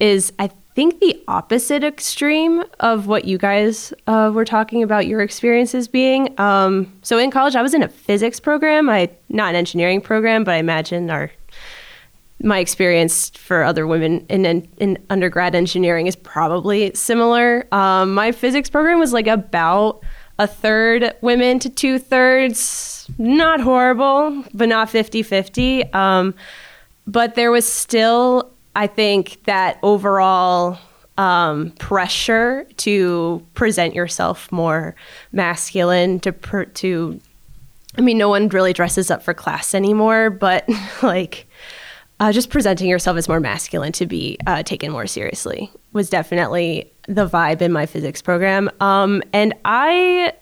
is, 0.00 0.32
I 0.38 0.50
think, 0.74 1.00
the 1.00 1.22
opposite 1.28 1.84
extreme 1.84 2.64
of 2.80 3.06
what 3.06 3.24
you 3.24 3.38
guys 3.38 3.92
uh, 4.06 4.30
were 4.34 4.44
talking 4.44 4.82
about 4.82 5.06
your 5.06 5.20
experiences 5.20 5.86
being. 5.88 6.38
Um, 6.38 6.92
so 7.02 7.18
in 7.18 7.30
college, 7.30 7.54
I 7.54 7.62
was 7.62 7.74
in 7.74 7.82
a 7.82 7.88
physics 7.88 8.40
program, 8.40 8.90
I 8.90 9.10
not 9.28 9.50
an 9.50 9.56
engineering 9.56 10.00
program, 10.00 10.44
but 10.44 10.54
I 10.54 10.56
imagine 10.56 11.10
our 11.10 11.30
my 12.42 12.58
experience 12.58 13.30
for 13.30 13.62
other 13.62 13.86
women 13.86 14.26
in, 14.28 14.44
in, 14.44 14.68
in 14.78 14.98
undergrad 15.08 15.54
engineering 15.54 16.06
is 16.06 16.16
probably 16.16 16.92
similar. 16.94 17.66
Um, 17.72 18.12
my 18.12 18.32
physics 18.32 18.68
program 18.68 18.98
was 18.98 19.12
like 19.12 19.26
about 19.26 20.02
a 20.38 20.46
third 20.46 21.14
women 21.20 21.58
to 21.60 21.70
two 21.70 21.98
thirds. 21.98 23.08
Not 23.18 23.60
horrible, 23.60 24.44
but 24.52 24.68
not 24.68 24.90
50 24.90 25.22
50. 25.22 25.92
Um, 25.92 26.34
but 27.06 27.34
there 27.34 27.50
was 27.50 27.70
still, 27.70 28.50
I 28.76 28.86
think, 28.86 29.44
that 29.44 29.78
overall 29.82 30.78
um, 31.16 31.70
pressure 31.72 32.66
to 32.78 33.44
present 33.54 33.94
yourself 33.94 34.50
more 34.50 34.94
masculine, 35.32 36.20
to, 36.20 36.32
per, 36.32 36.64
to, 36.64 37.20
I 37.96 38.00
mean, 38.00 38.18
no 38.18 38.28
one 38.28 38.48
really 38.48 38.72
dresses 38.72 39.10
up 39.10 39.22
for 39.22 39.34
class 39.34 39.74
anymore, 39.74 40.30
but 40.30 40.68
like, 41.02 41.46
uh, 42.20 42.32
just 42.32 42.50
presenting 42.50 42.88
yourself 42.88 43.16
as 43.16 43.28
more 43.28 43.40
masculine 43.40 43.92
to 43.92 44.06
be 44.06 44.38
uh, 44.46 44.62
taken 44.62 44.92
more 44.92 45.06
seriously 45.06 45.70
was 45.92 46.08
definitely 46.08 46.92
the 47.08 47.28
vibe 47.28 47.60
in 47.60 47.72
my 47.72 47.86
physics 47.86 48.22
program. 48.22 48.70
Um, 48.80 49.22
and 49.32 49.52
I 49.64 50.32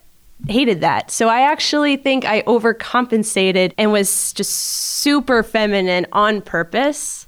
hated 0.48 0.80
that. 0.80 1.10
So 1.10 1.28
I 1.28 1.42
actually 1.42 1.96
think 1.96 2.24
I 2.24 2.42
overcompensated 2.42 3.72
and 3.78 3.92
was 3.92 4.32
just 4.32 4.52
super 4.52 5.42
feminine 5.42 6.06
on 6.12 6.42
purpose 6.42 7.21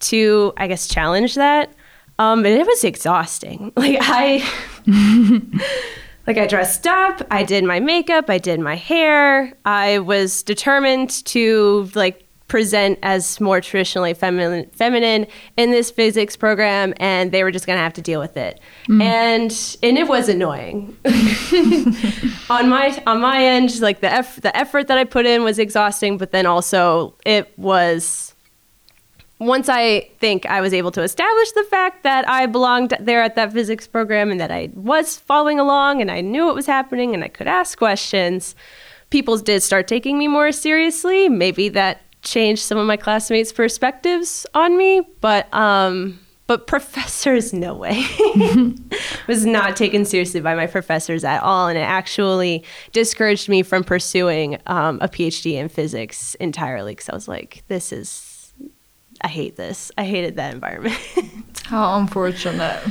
to, 0.00 0.52
I 0.56 0.66
guess, 0.66 0.88
challenge 0.88 1.34
that. 1.34 1.72
Um, 2.18 2.44
and 2.46 2.58
it 2.58 2.66
was 2.66 2.84
exhausting. 2.84 3.72
Like 3.76 3.98
I, 4.00 4.42
like 6.26 6.38
I 6.38 6.46
dressed 6.46 6.86
up, 6.86 7.22
I 7.30 7.42
did 7.42 7.64
my 7.64 7.78
makeup, 7.78 8.30
I 8.30 8.38
did 8.38 8.58
my 8.58 8.74
hair. 8.74 9.52
I 9.64 9.98
was 9.98 10.42
determined 10.42 11.24
to 11.26 11.90
like 11.94 12.26
present 12.48 12.98
as 13.02 13.40
more 13.40 13.60
traditionally 13.60 14.14
feminine, 14.14 14.70
feminine 14.70 15.26
in 15.56 15.70
this 15.70 15.90
physics 15.90 16.36
program, 16.36 16.94
and 16.98 17.32
they 17.32 17.42
were 17.42 17.50
just 17.50 17.66
going 17.66 17.76
to 17.76 17.82
have 17.82 17.92
to 17.94 18.02
deal 18.02 18.20
with 18.20 18.36
it. 18.36 18.60
Mm. 18.88 19.02
And 19.02 19.76
and 19.82 19.98
it 19.98 20.08
was 20.08 20.28
annoying. 20.28 20.96
on 22.50 22.68
my 22.68 23.02
on 23.06 23.20
my 23.20 23.44
end, 23.44 23.80
like 23.80 24.00
the 24.00 24.12
eff- 24.12 24.40
the 24.40 24.56
effort 24.56 24.88
that 24.88 24.98
I 24.98 25.04
put 25.04 25.26
in 25.26 25.42
was 25.42 25.58
exhausting, 25.58 26.18
but 26.18 26.32
then 26.32 26.46
also 26.46 27.16
it 27.24 27.56
was. 27.58 28.32
Once 29.38 29.68
I 29.68 30.08
think 30.18 30.46
I 30.46 30.60
was 30.60 30.72
able 30.72 30.90
to 30.92 31.02
establish 31.02 31.52
the 31.52 31.64
fact 31.64 32.04
that 32.04 32.28
I 32.28 32.46
belonged 32.46 32.94
there 32.98 33.22
at 33.22 33.34
that 33.34 33.52
physics 33.52 33.86
program 33.86 34.30
and 34.30 34.40
that 34.40 34.50
I 34.50 34.70
was 34.74 35.18
following 35.18 35.60
along 35.60 36.00
and 36.00 36.10
I 36.10 36.22
knew 36.22 36.46
what 36.46 36.54
was 36.54 36.66
happening 36.66 37.12
and 37.14 37.22
I 37.22 37.28
could 37.28 37.46
ask 37.46 37.76
questions, 37.76 38.54
people 39.10 39.36
did 39.36 39.62
start 39.62 39.88
taking 39.88 40.18
me 40.18 40.26
more 40.26 40.52
seriously. 40.52 41.28
Maybe 41.28 41.68
that 41.70 42.00
changed 42.22 42.62
some 42.62 42.78
of 42.78 42.86
my 42.86 42.96
classmates' 42.96 43.52
perspectives 43.52 44.46
on 44.54 44.76
me, 44.76 45.02
but 45.20 45.52
um, 45.54 46.18
but 46.46 46.66
professors, 46.66 47.52
no 47.52 47.74
way. 47.74 48.04
was 49.28 49.44
not 49.46 49.76
taken 49.76 50.04
seriously 50.04 50.40
by 50.40 50.54
my 50.54 50.66
professors 50.66 51.24
at 51.24 51.42
all, 51.42 51.68
and 51.68 51.78
it 51.78 51.82
actually 51.82 52.64
discouraged 52.92 53.48
me 53.48 53.62
from 53.62 53.84
pursuing 53.84 54.58
um, 54.66 54.98
a 55.00 55.08
PhD 55.08 55.54
in 55.54 55.68
physics 55.68 56.34
entirely 56.36 56.92
because 56.92 57.08
I 57.08 57.14
was 57.14 57.28
like, 57.28 57.64
this 57.68 57.92
is, 57.92 58.25
I 59.20 59.28
hate 59.28 59.56
this. 59.56 59.90
I 59.96 60.04
hated 60.04 60.36
that 60.36 60.54
environment. 60.54 60.98
How 61.64 61.98
unfortunate. 61.98 62.82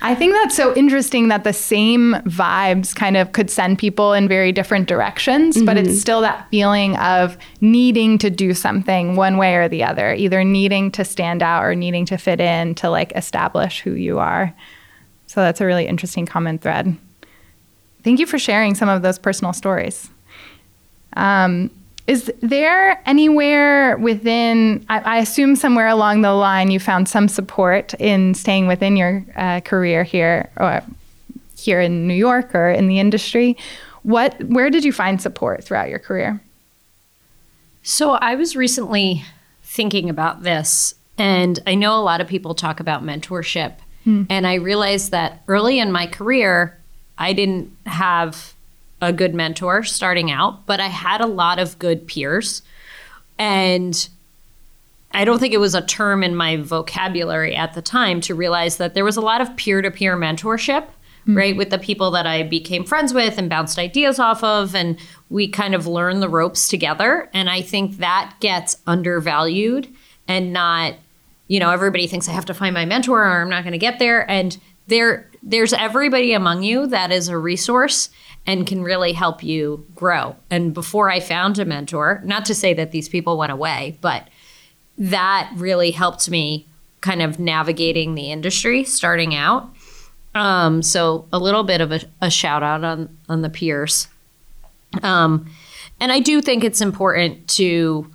I 0.00 0.14
think 0.14 0.32
that's 0.34 0.54
so 0.56 0.74
interesting 0.76 1.28
that 1.28 1.42
the 1.42 1.52
same 1.52 2.14
vibes 2.24 2.94
kind 2.94 3.16
of 3.16 3.32
could 3.32 3.50
send 3.50 3.78
people 3.78 4.12
in 4.12 4.28
very 4.28 4.52
different 4.52 4.86
directions, 4.86 5.56
mm-hmm. 5.56 5.66
but 5.66 5.76
it's 5.76 5.88
mm-hmm. 5.88 5.98
still 5.98 6.20
that 6.20 6.48
feeling 6.50 6.96
of 6.98 7.36
needing 7.60 8.16
to 8.18 8.30
do 8.30 8.54
something 8.54 9.16
one 9.16 9.38
way 9.38 9.56
or 9.56 9.68
the 9.68 9.82
other, 9.82 10.14
either 10.14 10.44
needing 10.44 10.92
to 10.92 11.04
stand 11.04 11.42
out 11.42 11.64
or 11.64 11.74
needing 11.74 12.06
to 12.06 12.16
fit 12.16 12.40
in 12.40 12.76
to 12.76 12.88
like 12.90 13.12
establish 13.16 13.80
who 13.80 13.92
you 13.92 14.20
are. 14.20 14.54
So 15.26 15.40
that's 15.40 15.60
a 15.60 15.66
really 15.66 15.86
interesting 15.86 16.26
common 16.26 16.58
thread. 16.58 16.96
Thank 18.04 18.20
you 18.20 18.26
for 18.26 18.38
sharing 18.38 18.76
some 18.76 18.88
of 18.88 19.02
those 19.02 19.18
personal 19.18 19.52
stories. 19.52 20.08
Um, 21.14 21.70
is 22.08 22.32
there 22.40 23.00
anywhere 23.04 23.98
within, 23.98 24.84
I, 24.88 25.00
I, 25.00 25.18
assume 25.18 25.54
somewhere 25.56 25.88
along 25.88 26.22
the 26.22 26.32
line 26.32 26.70
you 26.70 26.80
found 26.80 27.06
some 27.06 27.28
support 27.28 27.92
in 28.00 28.32
staying 28.32 28.66
within 28.66 28.96
your 28.96 29.26
uh, 29.36 29.60
career 29.60 30.04
here 30.04 30.50
or 30.56 30.82
here 31.54 31.82
in 31.82 32.08
New 32.08 32.14
York 32.14 32.54
or 32.54 32.70
in 32.70 32.88
the 32.88 32.98
industry? 32.98 33.58
What, 34.04 34.42
where 34.42 34.70
did 34.70 34.84
you 34.84 34.92
find 34.92 35.20
support 35.20 35.62
throughout 35.62 35.90
your 35.90 35.98
career? 35.98 36.40
So 37.82 38.12
I 38.12 38.36
was 38.36 38.56
recently 38.56 39.22
thinking 39.62 40.08
about 40.08 40.44
this, 40.44 40.94
and 41.18 41.58
I 41.66 41.74
know 41.74 41.94
a 41.94 42.00
lot 42.00 42.22
of 42.22 42.26
people 42.26 42.54
talk 42.54 42.80
about 42.80 43.04
mentorship. 43.04 43.74
Hmm. 44.04 44.22
And 44.30 44.46
I 44.46 44.54
realized 44.54 45.10
that 45.10 45.42
early 45.46 45.78
in 45.78 45.92
my 45.92 46.06
career, 46.06 46.78
I 47.18 47.34
didn't 47.34 47.70
have 47.84 48.54
a 49.00 49.12
good 49.12 49.34
mentor 49.34 49.84
starting 49.84 50.30
out, 50.30 50.66
but 50.66 50.80
I 50.80 50.88
had 50.88 51.20
a 51.20 51.26
lot 51.26 51.58
of 51.58 51.78
good 51.78 52.06
peers. 52.06 52.62
And 53.38 54.08
I 55.12 55.24
don't 55.24 55.38
think 55.38 55.54
it 55.54 55.60
was 55.60 55.74
a 55.74 55.82
term 55.82 56.22
in 56.22 56.34
my 56.34 56.56
vocabulary 56.56 57.54
at 57.54 57.74
the 57.74 57.82
time 57.82 58.20
to 58.22 58.34
realize 58.34 58.76
that 58.76 58.94
there 58.94 59.04
was 59.04 59.16
a 59.16 59.22
lot 59.22 59.40
of 59.40 59.56
peer 59.56 59.80
to 59.80 59.90
peer 59.90 60.16
mentorship, 60.16 60.82
mm-hmm. 60.82 61.36
right? 61.36 61.56
With 61.56 61.70
the 61.70 61.78
people 61.78 62.10
that 62.10 62.26
I 62.26 62.42
became 62.42 62.84
friends 62.84 63.14
with 63.14 63.38
and 63.38 63.48
bounced 63.48 63.78
ideas 63.78 64.18
off 64.18 64.42
of. 64.42 64.74
And 64.74 64.98
we 65.30 65.48
kind 65.48 65.74
of 65.74 65.86
learned 65.86 66.22
the 66.22 66.28
ropes 66.28 66.68
together. 66.68 67.30
And 67.32 67.48
I 67.48 67.62
think 67.62 67.98
that 67.98 68.34
gets 68.40 68.78
undervalued 68.86 69.88
and 70.26 70.52
not, 70.52 70.94
you 71.46 71.60
know, 71.60 71.70
everybody 71.70 72.06
thinks 72.06 72.28
I 72.28 72.32
have 72.32 72.46
to 72.46 72.54
find 72.54 72.74
my 72.74 72.84
mentor 72.84 73.22
or 73.22 73.40
I'm 73.40 73.48
not 73.48 73.62
going 73.62 73.72
to 73.72 73.78
get 73.78 73.98
there. 73.98 74.28
And 74.30 74.58
there, 74.88 75.30
there's 75.42 75.72
everybody 75.72 76.32
among 76.32 76.64
you 76.64 76.86
that 76.88 77.12
is 77.12 77.28
a 77.28 77.38
resource 77.38 78.10
and 78.48 78.66
can 78.66 78.82
really 78.82 79.12
help 79.12 79.44
you 79.44 79.84
grow. 79.94 80.34
And 80.50 80.72
before 80.72 81.10
I 81.10 81.20
found 81.20 81.58
a 81.58 81.66
mentor, 81.66 82.22
not 82.24 82.46
to 82.46 82.54
say 82.54 82.72
that 82.72 82.92
these 82.92 83.06
people 83.06 83.36
went 83.36 83.52
away, 83.52 83.98
but 84.00 84.26
that 84.96 85.52
really 85.54 85.90
helped 85.90 86.30
me 86.30 86.66
kind 87.02 87.20
of 87.20 87.38
navigating 87.38 88.14
the 88.14 88.32
industry 88.32 88.84
starting 88.84 89.34
out. 89.34 89.68
Um, 90.34 90.80
so 90.82 91.28
a 91.30 91.38
little 91.38 91.62
bit 91.62 91.82
of 91.82 91.92
a, 91.92 92.00
a, 92.22 92.30
shout 92.30 92.62
out 92.62 92.84
on 92.84 93.18
on 93.28 93.42
the 93.42 93.50
peers. 93.50 94.08
Um, 95.02 95.50
and 96.00 96.10
I 96.10 96.18
do 96.18 96.40
think 96.40 96.64
it's 96.64 96.80
important 96.80 97.48
to 97.48 98.10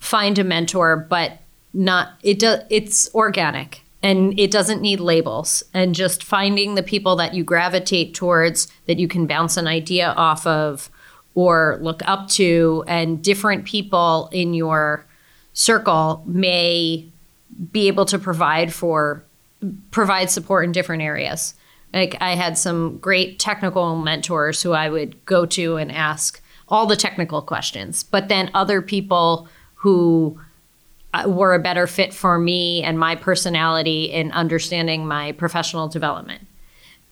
find 0.00 0.38
a 0.40 0.44
mentor, 0.44 1.06
but 1.08 1.38
not 1.72 2.14
it 2.22 2.40
does 2.40 2.62
it's 2.68 3.14
organic 3.14 3.82
and 4.02 4.38
it 4.38 4.50
doesn't 4.50 4.80
need 4.80 5.00
labels. 5.00 5.62
And 5.74 5.94
just 5.94 6.22
finding 6.22 6.74
the 6.74 6.82
people 6.82 7.16
that 7.16 7.34
you 7.34 7.44
gravitate 7.44 8.14
towards 8.14 8.68
that 8.86 8.98
you 8.98 9.08
can 9.08 9.26
bounce 9.26 9.56
an 9.56 9.66
idea 9.66 10.14
off 10.16 10.46
of 10.46 10.90
or 11.34 11.78
look 11.80 12.02
up 12.06 12.28
to 12.28 12.84
and 12.86 13.22
different 13.22 13.64
people 13.64 14.28
in 14.32 14.54
your 14.54 15.04
circle 15.52 16.22
may 16.26 17.06
be 17.72 17.88
able 17.88 18.04
to 18.04 18.18
provide 18.18 18.72
for 18.72 19.24
provide 19.90 20.30
support 20.30 20.64
in 20.64 20.72
different 20.72 21.02
areas. 21.02 21.54
Like 21.92 22.16
i 22.20 22.34
had 22.34 22.56
some 22.56 22.98
great 22.98 23.38
technical 23.38 23.96
mentors 23.96 24.62
who 24.62 24.72
i 24.72 24.88
would 24.88 25.24
go 25.24 25.46
to 25.46 25.76
and 25.76 25.90
ask 25.90 26.40
all 26.68 26.86
the 26.86 26.96
technical 26.96 27.42
questions. 27.42 28.02
But 28.02 28.28
then 28.28 28.50
other 28.54 28.82
people 28.82 29.48
who 29.74 30.40
Uh, 31.14 31.24
were 31.26 31.54
a 31.54 31.58
better 31.58 31.86
fit 31.86 32.12
for 32.12 32.38
me 32.38 32.82
and 32.82 32.98
my 32.98 33.14
personality 33.14 34.04
in 34.04 34.30
understanding 34.32 35.06
my 35.06 35.32
professional 35.32 35.88
development. 35.88 36.46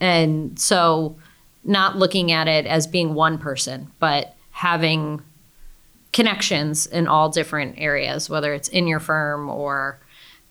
And 0.01 0.59
so, 0.59 1.17
not 1.65 1.97
looking 1.97 2.31
at 2.31 2.47
it 2.47 2.67
as 2.67 2.87
being 2.87 3.15
one 3.15 3.39
person, 3.39 3.91
but 3.99 4.37
having 4.51 5.23
connections 6.13 6.87
in 6.87 7.07
all 7.07 7.29
different 7.29 7.75
areas, 7.79 8.31
whether 8.31 8.55
it's 8.55 8.69
in 8.69 8.87
your 8.87 9.01
firm 9.01 9.49
or 9.49 9.99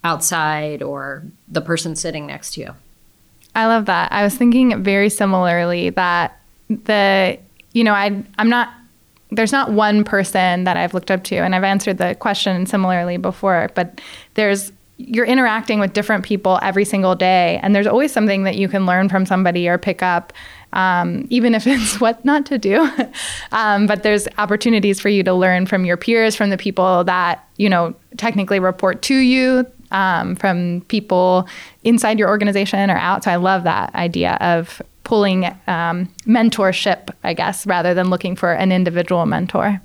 outside 0.04 0.84
or 0.84 1.24
the 1.48 1.62
person 1.62 1.96
sitting 1.96 2.28
next 2.28 2.54
to 2.54 2.62
you. 2.62 2.76
I 3.56 3.66
love 3.68 3.86
that. 3.86 4.12
I 4.12 4.24
was 4.24 4.36
thinking 4.36 4.84
very 4.84 5.10
similarly 5.10 5.90
that 5.92 6.40
the, 6.70 7.40
you 7.72 7.84
know, 7.84 7.94
I, 7.94 8.24
I'm 8.38 8.50
not, 8.50 8.70
there's 9.36 9.52
not 9.52 9.72
one 9.72 10.04
person 10.04 10.64
that 10.64 10.78
I've 10.78 10.94
looked 10.94 11.12
up 11.12 11.24
to, 11.26 11.36
and 11.38 11.56
I've 11.56 11.64
answered 11.64 11.98
the 11.98 12.16
question 12.16 12.66
similarly 12.66 13.18
before, 13.18 13.70
but 13.76 14.02
there's, 14.36 14.72
you're 14.98 15.26
interacting 15.26 15.80
with 15.80 15.94
different 15.94 16.24
people 16.24 16.60
every 16.62 16.86
single 16.86 17.16
day, 17.16 17.60
and 17.62 17.76
there's 17.76 17.88
always 17.88 18.12
something 18.12 18.44
that 18.44 18.56
you 18.56 18.68
can 18.68 18.86
learn 18.86 19.10
from 19.10 19.26
somebody 19.26 19.68
or 19.68 19.78
pick 19.78 20.02
up 20.02 20.34
um, 20.76 21.26
even 21.30 21.56
if 21.56 21.66
it's 21.68 22.00
what 22.00 22.24
not 22.24 22.46
to 22.48 22.58
do. 22.58 22.90
um, 23.52 23.88
but 23.88 24.04
there's 24.04 24.28
opportunities 24.38 25.00
for 25.00 25.10
you 25.10 25.24
to 25.24 25.34
learn 25.34 25.66
from 25.66 25.86
your 25.86 25.98
peers, 25.98 26.36
from 26.36 26.52
the 26.52 26.58
people 26.58 27.04
that 27.06 27.48
you 27.58 27.70
know 27.70 27.96
technically 28.18 28.60
report 28.60 29.02
to 29.04 29.16
you, 29.16 29.66
um, 29.92 30.36
from 30.36 30.82
people 30.88 31.48
inside 31.84 32.20
your 32.20 32.30
organization 32.30 32.92
or 32.92 32.98
out. 32.98 33.24
So 33.24 33.32
I 33.32 33.38
love 33.38 33.64
that 33.64 33.96
idea 33.96 34.34
of 34.42 34.82
pulling 35.06 35.46
um, 35.68 36.12
mentorship, 36.26 37.12
I 37.24 37.34
guess, 37.34 37.66
rather 37.66 37.94
than 37.94 38.10
looking 38.10 38.36
for 38.36 38.52
an 38.52 38.74
individual 38.74 39.26
mentor. 39.26 39.80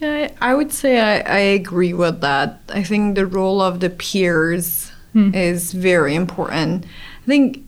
Yeah, 0.00 0.30
I 0.40 0.54
would 0.54 0.72
say 0.72 1.00
I, 1.00 1.18
I 1.20 1.38
agree 1.38 1.92
with 1.92 2.22
that. 2.22 2.60
I 2.70 2.82
think 2.82 3.16
the 3.16 3.26
role 3.26 3.60
of 3.60 3.80
the 3.80 3.90
peers 3.90 4.90
mm. 5.14 5.34
is 5.34 5.72
very 5.72 6.14
important. 6.14 6.86
I 7.22 7.26
think 7.26 7.62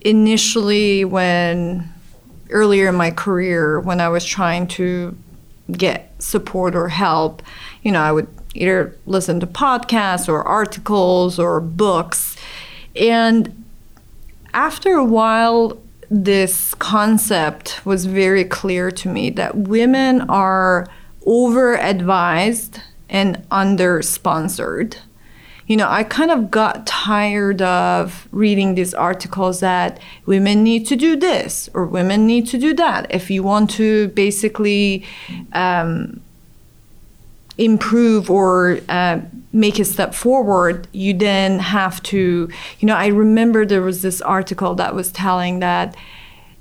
initially 0.00 1.04
when 1.04 1.90
earlier 2.50 2.88
in 2.88 2.94
my 2.94 3.10
career 3.10 3.80
when 3.80 4.00
I 4.00 4.08
was 4.08 4.24
trying 4.24 4.68
to 4.68 5.16
get 5.72 6.14
support 6.22 6.74
or 6.74 6.88
help, 6.88 7.42
you 7.82 7.90
know, 7.90 8.00
I 8.00 8.12
would 8.12 8.28
either 8.54 8.96
listen 9.06 9.40
to 9.40 9.46
podcasts 9.46 10.28
or 10.28 10.42
articles 10.42 11.38
or 11.38 11.60
books. 11.60 12.36
And 12.94 13.63
after 14.54 14.94
a 14.94 15.04
while, 15.04 15.80
this 16.10 16.74
concept 16.74 17.84
was 17.84 18.06
very 18.06 18.44
clear 18.44 18.90
to 18.90 19.08
me 19.08 19.30
that 19.30 19.56
women 19.56 20.22
are 20.22 20.86
over 21.26 21.76
advised 21.76 22.80
and 23.08 23.44
under 23.50 24.02
sponsored 24.02 24.96
you 25.66 25.76
know, 25.78 25.88
I 25.88 26.04
kind 26.04 26.30
of 26.30 26.50
got 26.50 26.86
tired 26.86 27.62
of 27.62 28.28
reading 28.32 28.74
these 28.74 28.92
articles 28.92 29.60
that 29.60 29.98
women 30.26 30.62
need 30.62 30.86
to 30.88 30.96
do 30.96 31.16
this 31.16 31.70
or 31.72 31.86
women 31.86 32.26
need 32.26 32.46
to 32.48 32.58
do 32.58 32.74
that. 32.74 33.06
If 33.10 33.30
you 33.30 33.42
want 33.42 33.70
to 33.70 34.08
basically 34.08 35.06
um, 35.52 36.20
improve 37.58 38.30
or 38.30 38.80
uh, 38.88 39.20
make 39.52 39.78
a 39.78 39.84
step 39.84 40.14
forward, 40.14 40.88
you 40.92 41.14
then 41.14 41.58
have 41.60 42.02
to, 42.02 42.48
you 42.80 42.86
know, 42.86 42.96
I 42.96 43.06
remember 43.06 43.64
there 43.64 43.82
was 43.82 44.02
this 44.02 44.20
article 44.20 44.74
that 44.74 44.94
was 44.94 45.12
telling 45.12 45.60
that, 45.60 45.96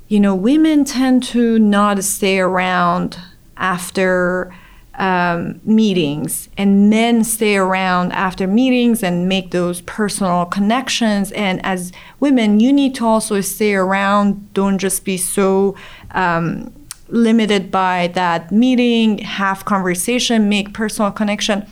you 0.07 0.19
know, 0.19 0.35
women 0.35 0.85
tend 0.85 1.23
to 1.23 1.57
not 1.57 2.03
stay 2.03 2.39
around 2.39 3.17
after 3.57 4.53
um, 4.95 5.59
meetings 5.63 6.50
and 6.55 6.88
men 6.89 7.23
stay 7.23 7.55
around 7.57 8.12
after 8.12 8.45
meetings 8.45 9.01
and 9.01 9.27
make 9.27 9.50
those 9.50 9.81
personal 9.81 10.45
connections 10.45 11.31
and 11.31 11.65
as 11.65 11.91
women 12.19 12.59
you 12.59 12.71
need 12.71 12.93
to 12.93 13.03
also 13.03 13.41
stay 13.41 13.73
around 13.73 14.53
don't 14.53 14.77
just 14.77 15.03
be 15.03 15.17
so 15.17 15.75
um, 16.12 16.71
limited 17.13 17.72
by 17.72 18.08
that 18.13 18.51
meeting 18.51 19.20
have 19.20 19.65
conversation 19.65 20.50
make 20.50 20.74
personal 20.74 21.12
connection 21.12 21.65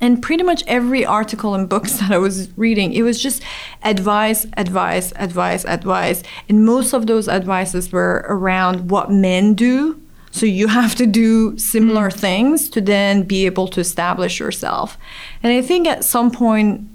and 0.00 0.22
pretty 0.22 0.44
much 0.44 0.62
every 0.66 1.04
article 1.04 1.54
and 1.54 1.68
books 1.68 1.92
that 2.00 2.12
I 2.12 2.18
was 2.18 2.56
reading, 2.56 2.92
it 2.92 3.02
was 3.02 3.20
just 3.20 3.42
advice, 3.82 4.46
advice, 4.56 5.12
advice, 5.16 5.64
advice. 5.64 6.22
And 6.48 6.64
most 6.64 6.92
of 6.92 7.06
those 7.06 7.28
advices 7.28 7.90
were 7.90 8.24
around 8.28 8.90
what 8.90 9.10
men 9.10 9.54
do 9.54 10.00
so 10.30 10.46
you 10.46 10.68
have 10.68 10.94
to 10.96 11.06
do 11.06 11.56
similar 11.58 12.10
mm. 12.10 12.20
things 12.20 12.68
to 12.70 12.80
then 12.80 13.22
be 13.22 13.46
able 13.46 13.68
to 13.68 13.80
establish 13.80 14.38
yourself. 14.38 14.98
And 15.42 15.52
I 15.52 15.62
think 15.62 15.86
at 15.86 16.04
some 16.04 16.30
point, 16.30 16.86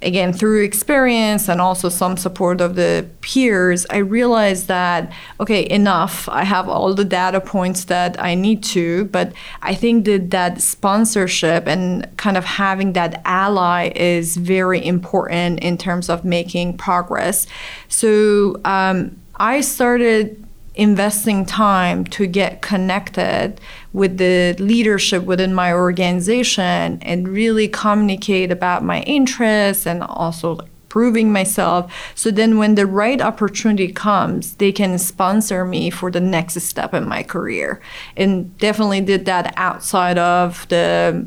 again, 0.00 0.32
through 0.32 0.62
experience 0.62 1.48
and 1.48 1.60
also 1.60 1.88
some 1.88 2.16
support 2.16 2.60
of 2.60 2.76
the 2.76 3.08
peers, 3.20 3.84
I 3.90 3.98
realized 3.98 4.68
that, 4.68 5.12
okay, 5.40 5.68
enough. 5.68 6.28
I 6.28 6.44
have 6.44 6.68
all 6.68 6.94
the 6.94 7.04
data 7.04 7.40
points 7.40 7.84
that 7.84 8.20
I 8.22 8.34
need 8.34 8.62
to, 8.64 9.06
but 9.06 9.32
I 9.62 9.74
think 9.74 10.04
that 10.04 10.30
that 10.30 10.60
sponsorship 10.60 11.66
and 11.66 12.08
kind 12.16 12.36
of 12.36 12.44
having 12.44 12.92
that 12.92 13.20
ally 13.24 13.90
is 13.96 14.36
very 14.36 14.84
important 14.84 15.60
in 15.60 15.76
terms 15.76 16.08
of 16.08 16.24
making 16.24 16.76
progress. 16.76 17.46
So 17.88 18.60
um, 18.64 19.20
I 19.36 19.60
started 19.60 20.44
investing 20.78 21.44
time 21.44 22.04
to 22.04 22.26
get 22.26 22.62
connected 22.62 23.60
with 23.92 24.16
the 24.16 24.54
leadership 24.60 25.24
within 25.24 25.52
my 25.52 25.72
organization 25.72 27.00
and 27.02 27.28
really 27.28 27.66
communicate 27.66 28.52
about 28.52 28.84
my 28.84 29.02
interests 29.02 29.86
and 29.86 30.02
also 30.04 30.54
like 30.54 30.68
proving 30.88 31.30
myself. 31.30 31.92
So 32.14 32.30
then 32.30 32.58
when 32.58 32.76
the 32.76 32.86
right 32.86 33.20
opportunity 33.20 33.92
comes 33.92 34.54
they 34.54 34.72
can 34.72 34.98
sponsor 34.98 35.64
me 35.64 35.90
for 35.90 36.10
the 36.10 36.20
next 36.20 36.54
step 36.62 36.94
in 36.94 37.06
my 37.06 37.22
career. 37.22 37.80
And 38.16 38.56
definitely 38.58 39.00
did 39.00 39.26
that 39.26 39.52
outside 39.56 40.16
of 40.16 40.66
the 40.68 41.26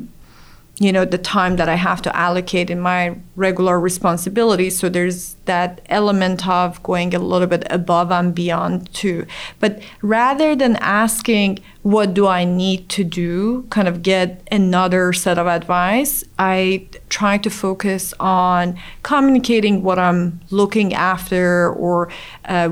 you 0.78 0.92
know 0.92 1.04
the 1.04 1.18
time 1.18 1.56
that 1.56 1.68
i 1.68 1.74
have 1.74 2.00
to 2.00 2.14
allocate 2.16 2.70
in 2.70 2.80
my 2.80 3.16
regular 3.36 3.78
responsibilities 3.78 4.78
so 4.78 4.88
there's 4.88 5.36
that 5.44 5.80
element 5.86 6.46
of 6.46 6.82
going 6.82 7.14
a 7.14 7.18
little 7.18 7.48
bit 7.48 7.64
above 7.70 8.10
and 8.12 8.34
beyond 8.34 8.92
too. 8.94 9.26
But 9.58 9.82
rather 10.00 10.54
than 10.54 10.76
asking 10.76 11.58
what 11.82 12.14
do 12.14 12.28
i 12.28 12.44
need 12.44 12.88
to 12.88 13.02
do 13.02 13.66
kind 13.70 13.88
of 13.88 14.02
get 14.02 14.46
another 14.52 15.12
set 15.12 15.36
of 15.36 15.48
advice 15.48 16.22
i 16.38 16.86
try 17.08 17.36
to 17.36 17.50
focus 17.50 18.14
on 18.20 18.78
communicating 19.02 19.82
what 19.82 19.98
i'm 19.98 20.40
looking 20.50 20.94
after 20.94 21.70
or 21.70 22.08
uh, 22.44 22.70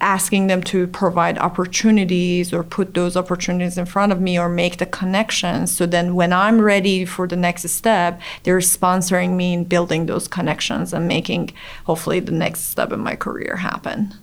asking 0.00 0.46
them 0.46 0.62
to 0.64 0.86
provide 0.86 1.38
opportunities 1.38 2.52
or 2.52 2.62
put 2.62 2.94
those 2.94 3.16
opportunities 3.16 3.78
in 3.78 3.86
front 3.86 4.12
of 4.12 4.20
me 4.20 4.38
or 4.38 4.48
make 4.48 4.78
the 4.78 4.86
connections. 4.86 5.76
So 5.76 5.86
then 5.86 6.14
when 6.14 6.32
I'm 6.32 6.60
ready 6.60 7.04
for 7.04 7.26
the 7.26 7.36
next 7.36 7.68
step, 7.68 8.20
they're 8.42 8.58
sponsoring 8.58 9.36
me 9.36 9.54
in 9.54 9.64
building 9.64 10.06
those 10.06 10.28
connections 10.28 10.92
and 10.92 11.08
making 11.08 11.52
hopefully 11.84 12.20
the 12.20 12.32
next 12.32 12.60
step 12.70 12.92
in 12.92 13.00
my 13.00 13.16
career 13.16 13.56
happen. 13.56 14.14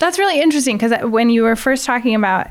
That's 0.00 0.18
really 0.18 0.40
interesting 0.40 0.78
because 0.78 0.92
when 1.04 1.28
you 1.28 1.42
were 1.42 1.54
first 1.54 1.84
talking 1.84 2.14
about 2.14 2.48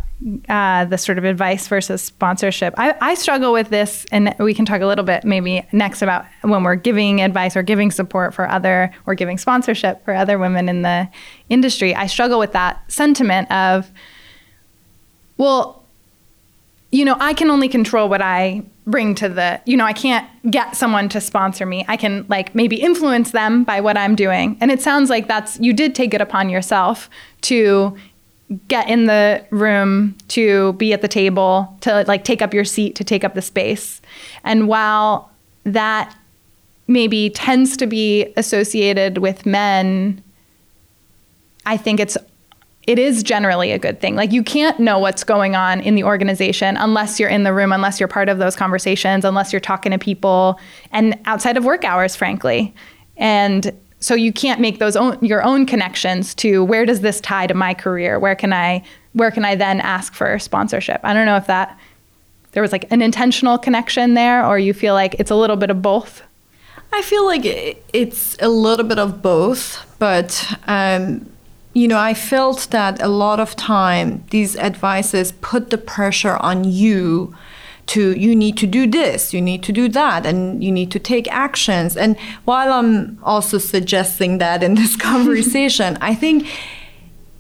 uh, 0.48 0.86
the 0.86 1.00
sort 1.00 1.18
of 1.18 1.24
advice 1.24 1.68
versus 1.68 2.00
sponsorship, 2.00 2.76
I, 2.78 2.96
I, 3.02 3.16
struggle 3.16 3.52
with 3.52 3.70
this, 3.70 4.06
and 4.12 4.36
we 4.38 4.54
can 4.54 4.66
talk 4.66 4.82
a 4.82 4.86
little 4.86 5.04
bit 5.04 5.24
maybe 5.24 5.66
next 5.72 6.04
about 6.04 6.26
when 6.42 6.64
we're 6.64 6.76
giving 6.76 7.22
advice 7.22 7.58
or 7.58 7.64
giving 7.64 7.90
support 7.90 8.36
for 8.36 8.48
other 8.48 8.94
or 9.08 9.16
giving 9.16 9.40
sponsorship 9.40 10.06
for 10.06 10.14
other 10.14 10.38
women 10.38 10.70
in 10.70 10.84
the 10.84 11.10
industry. 11.50 11.96
I 11.96 12.06
struggle 12.06 12.38
with 12.38 12.52
that 12.52 12.84
sentiment 12.92 13.50
of, 13.52 13.90
well, 15.38 15.79
you 16.92 17.06
know, 17.06 17.16
I 17.20 17.34
can 17.34 17.50
only 17.52 17.70
control 17.70 18.10
what 18.10 18.22
I 18.22 18.64
bring 18.86 19.14
to 19.16 19.30
the, 19.30 19.62
you 19.66 19.78
know, 19.78 19.86
I 19.86 19.94
can't 19.94 20.28
get 20.50 20.76
someone 20.76 21.10
to 21.10 21.22
sponsor 21.22 21.66
me. 21.66 21.86
I 21.88 21.96
can 21.96 22.26
like 22.28 22.56
maybe 22.56 22.78
influence 22.78 23.32
them 23.32 23.64
by 23.64 23.80
what 23.82 23.98
I'm 23.98 24.16
doing. 24.16 24.58
And 24.60 24.72
it 24.72 24.82
sounds 24.82 25.10
like 25.10 25.28
that's, 25.28 25.60
you 25.60 25.74
did 25.74 25.94
take 25.94 26.14
it 26.14 26.22
upon 26.22 26.50
yourself 26.50 27.10
to 27.42 27.96
get 28.68 28.90
in 28.90 29.06
the 29.06 29.46
room, 29.52 30.16
to 30.30 30.74
be 30.74 30.92
at 30.92 31.04
the 31.04 31.08
table, 31.08 31.78
to 31.82 32.04
like 32.08 32.24
take 32.24 32.42
up 32.42 32.54
your 32.54 32.66
seat, 32.66 32.96
to 32.96 33.04
take 33.04 33.24
up 33.24 33.36
the 33.36 33.44
space. 33.44 34.02
And 34.44 34.68
while 34.68 35.30
that 35.66 36.16
maybe 36.88 37.30
tends 37.30 37.78
to 37.78 37.86
be 37.86 38.34
associated 38.36 39.20
with 39.20 39.46
men, 39.46 40.24
I 41.68 41.78
think 41.78 42.00
it's 42.00 42.18
it 42.84 42.98
is 42.98 43.22
generally 43.24 43.72
a 43.72 43.80
good 43.80 44.02
thing. 44.02 44.16
Like 44.16 44.32
you 44.32 44.44
can't 44.44 44.80
know 44.80 45.00
what's 45.00 45.24
going 45.24 45.56
on 45.56 45.82
in 45.82 45.96
the 45.96 46.04
organization 46.04 46.78
unless 46.78 47.20
you're 47.20 47.30
in 47.30 47.44
the 47.44 47.54
room, 47.54 47.72
unless 47.72 48.00
you're 48.00 48.08
part 48.08 48.30
of 48.30 48.38
those 48.38 48.56
conversations, 48.56 49.26
unless 49.26 49.54
you're 49.54 49.60
talking 49.60 49.92
to 49.92 50.00
people 50.00 50.60
and 50.92 51.18
outside 51.26 51.58
of 51.58 51.66
work 51.66 51.84
hours, 51.84 52.16
frankly. 52.16 52.74
And 53.18 53.72
so 54.00 54.16
you 54.16 54.32
can't 54.32 54.62
make 54.62 54.80
those 54.80 54.96
own, 54.96 55.24
your 55.24 55.44
own 55.44 55.66
connections 55.66 56.34
to 56.36 56.64
where 56.64 56.86
does 56.86 57.02
this 57.02 57.20
tie 57.22 57.48
to 57.48 57.54
my 57.54 57.74
career? 57.74 58.18
Where 58.18 58.36
can 58.36 58.54
I 58.54 58.84
where 59.14 59.32
can 59.32 59.44
I 59.44 59.56
then 59.56 59.82
ask 59.82 60.14
for 60.14 60.38
sponsorship? 60.40 61.02
I 61.04 61.14
don't 61.14 61.26
know 61.26 61.36
if 61.36 61.48
that 61.48 61.78
there 62.52 62.64
was 62.64 62.72
like 62.72 62.92
an 62.92 63.02
intentional 63.02 63.58
connection 63.58 64.14
there 64.14 64.46
or 64.46 64.58
you 64.58 64.74
feel 64.74 64.94
like 64.94 65.16
it's 65.20 65.32
a 65.32 65.36
little 65.36 65.56
bit 65.56 65.70
of 65.70 65.82
both. 65.82 66.22
I 66.92 67.02
feel 67.02 67.26
like 67.26 67.42
it's 67.94 68.36
a 68.40 68.50
little 68.50 68.86
bit 68.86 68.98
of 68.98 69.22
both, 69.22 69.86
but 70.00 70.58
um, 70.66 71.30
you 71.74 71.88
know, 71.88 72.00
I 72.00 72.14
felt 72.14 72.68
that 72.72 73.02
a 73.02 73.08
lot 73.08 73.40
of 73.40 73.56
time 73.56 74.24
these 74.32 74.56
advices 74.56 75.32
put 75.34 75.70
the 75.70 75.78
pressure 75.78 76.38
on 76.38 76.64
you 76.64 77.36
to 77.88 78.12
you 78.12 78.36
need 78.36 78.56
to 78.58 78.68
do 78.68 78.86
this, 78.86 79.34
you 79.34 79.42
need 79.42 79.64
to 79.64 79.72
do 79.72 79.90
that, 79.90 80.26
and 80.26 80.64
you 80.64 80.72
need 80.72 80.92
to 80.92 81.00
take 81.00 81.28
actions. 81.32 81.98
And 81.98 82.18
while 82.46 82.72
I'm 82.72 83.18
also 83.24 83.58
suggesting 83.58 84.38
that 84.38 84.62
in 84.62 84.76
this 84.76 84.96
conversation, 85.10 85.98
I 86.00 86.14
think 86.14 86.48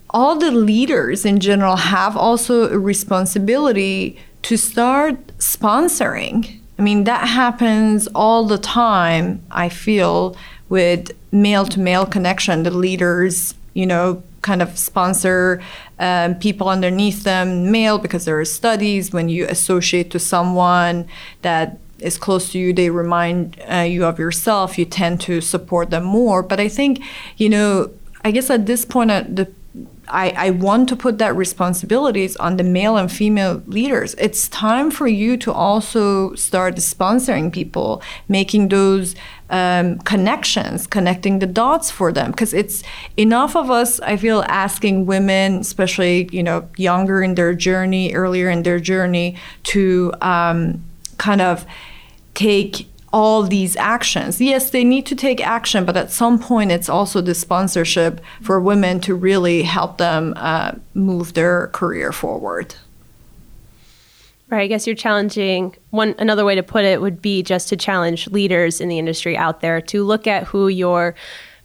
all 0.09 0.35
the 0.35 0.51
leaders 0.51 1.23
in 1.23 1.39
general 1.39 1.75
have 1.75 2.17
also 2.17 2.67
a 2.69 2.79
responsibility 2.79 4.17
to 4.41 4.57
start 4.57 5.27
sponsoring. 5.37 6.59
I 6.79 6.81
mean, 6.81 7.03
that 7.03 7.27
happens 7.27 8.07
all 8.15 8.45
the 8.45 8.57
time, 8.57 9.43
I 9.51 9.69
feel, 9.69 10.35
with 10.67 11.11
male 11.31 11.65
to 11.65 11.79
male 11.79 12.05
connection. 12.05 12.63
The 12.63 12.71
leaders, 12.71 13.53
you 13.73 13.85
know, 13.85 14.23
kind 14.41 14.61
of 14.61 14.77
sponsor 14.77 15.61
um, 15.99 16.35
people 16.35 16.69
underneath 16.69 17.23
them, 17.23 17.71
male, 17.71 17.97
because 17.97 18.25
there 18.25 18.39
are 18.39 18.45
studies 18.45 19.11
when 19.11 19.29
you 19.29 19.45
associate 19.47 20.11
to 20.11 20.19
someone 20.19 21.07
that 21.41 21.77
is 21.99 22.17
close 22.17 22.51
to 22.51 22.59
you, 22.59 22.73
they 22.73 22.89
remind 22.89 23.61
uh, 23.69 23.79
you 23.79 24.05
of 24.05 24.17
yourself, 24.17 24.77
you 24.77 24.85
tend 24.85 25.19
to 25.21 25.41
support 25.41 25.89
them 25.89 26.03
more. 26.03 26.41
But 26.41 26.59
I 26.59 26.69
think, 26.69 27.01
you 27.37 27.49
know, 27.49 27.91
I 28.23 28.31
guess 28.31 28.49
at 28.49 28.65
this 28.65 28.85
point, 28.85 29.11
uh, 29.11 29.23
the 29.27 29.51
I, 30.09 30.33
I 30.35 30.49
want 30.49 30.89
to 30.89 30.95
put 30.95 31.17
that 31.19 31.35
responsibilities 31.35 32.35
on 32.37 32.57
the 32.57 32.63
male 32.63 32.97
and 32.97 33.11
female 33.11 33.63
leaders. 33.67 34.15
It's 34.17 34.47
time 34.49 34.91
for 34.91 35.07
you 35.07 35.37
to 35.37 35.53
also 35.53 36.33
start 36.35 36.75
sponsoring 36.75 37.53
people, 37.53 38.01
making 38.27 38.69
those 38.69 39.15
um, 39.49 39.99
connections, 39.99 40.87
connecting 40.87 41.39
the 41.39 41.47
dots 41.47 41.89
for 41.91 42.11
them. 42.11 42.31
Because 42.31 42.53
it's 42.53 42.83
enough 43.17 43.55
of 43.55 43.71
us, 43.71 43.99
I 44.01 44.17
feel, 44.17 44.43
asking 44.47 45.05
women, 45.05 45.59
especially 45.59 46.27
you 46.31 46.43
know 46.43 46.67
younger 46.77 47.21
in 47.21 47.35
their 47.35 47.53
journey, 47.53 48.13
earlier 48.13 48.49
in 48.49 48.63
their 48.63 48.79
journey, 48.79 49.37
to 49.63 50.13
um, 50.21 50.83
kind 51.17 51.41
of 51.41 51.65
take 52.33 52.88
all 53.11 53.43
these 53.43 53.75
actions. 53.77 54.39
Yes, 54.39 54.69
they 54.69 54.83
need 54.83 55.05
to 55.07 55.15
take 55.15 55.45
action, 55.45 55.85
but 55.85 55.97
at 55.97 56.11
some 56.11 56.39
point, 56.39 56.71
it's 56.71 56.89
also 56.89 57.21
the 57.21 57.33
sponsorship 57.33 58.21
for 58.41 58.59
women 58.59 58.99
to 59.01 59.15
really 59.15 59.63
help 59.63 59.97
them 59.97 60.33
uh, 60.37 60.73
move 60.93 61.33
their 61.33 61.67
career 61.67 62.11
forward. 62.11 62.75
Right. 64.49 64.61
I 64.61 64.67
guess 64.67 64.87
you're 64.87 64.95
challenging 64.95 65.75
one 65.91 66.15
another 66.17 66.43
way 66.43 66.55
to 66.55 66.63
put 66.63 66.83
it 66.83 67.01
would 67.01 67.21
be 67.21 67.43
just 67.43 67.69
to 67.69 67.77
challenge 67.77 68.27
leaders 68.27 68.81
in 68.81 68.89
the 68.89 68.97
industry 68.97 69.37
out 69.37 69.61
there 69.61 69.79
to 69.81 70.03
look 70.03 70.25
at 70.25 70.43
who 70.45 70.69
your 70.69 71.13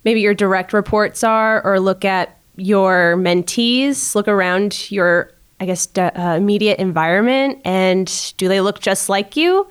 maybe 0.05 0.21
your 0.21 0.35
direct 0.35 0.75
reports 0.75 1.25
are 1.25 1.65
or 1.65 1.81
look 1.81 2.05
at 2.05 2.39
your 2.57 3.17
mentees, 3.17 4.15
look 4.15 4.29
around 4.29 4.91
your 4.91 5.33
I 5.61 5.67
guess 5.67 5.89
uh, 5.97 6.35
immediate 6.37 6.79
environment 6.79 7.61
and 7.65 8.35
do 8.37 8.49
they 8.49 8.61
look 8.61 8.81
just 8.81 9.09
like 9.09 9.35
you? 9.35 9.67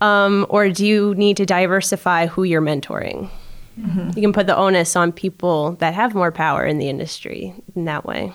Um, 0.00 0.46
or 0.48 0.68
do 0.68 0.86
you 0.86 1.14
need 1.14 1.36
to 1.38 1.46
diversify 1.46 2.26
who 2.26 2.42
you're 2.42 2.62
mentoring? 2.62 3.30
Mm-hmm. 3.80 4.10
You 4.14 4.22
can 4.22 4.32
put 4.32 4.46
the 4.46 4.56
onus 4.56 4.96
on 4.96 5.12
people 5.12 5.72
that 5.72 5.94
have 5.94 6.14
more 6.14 6.32
power 6.32 6.64
in 6.64 6.78
the 6.78 6.88
industry 6.88 7.54
in 7.74 7.84
that 7.86 8.04
way. 8.04 8.32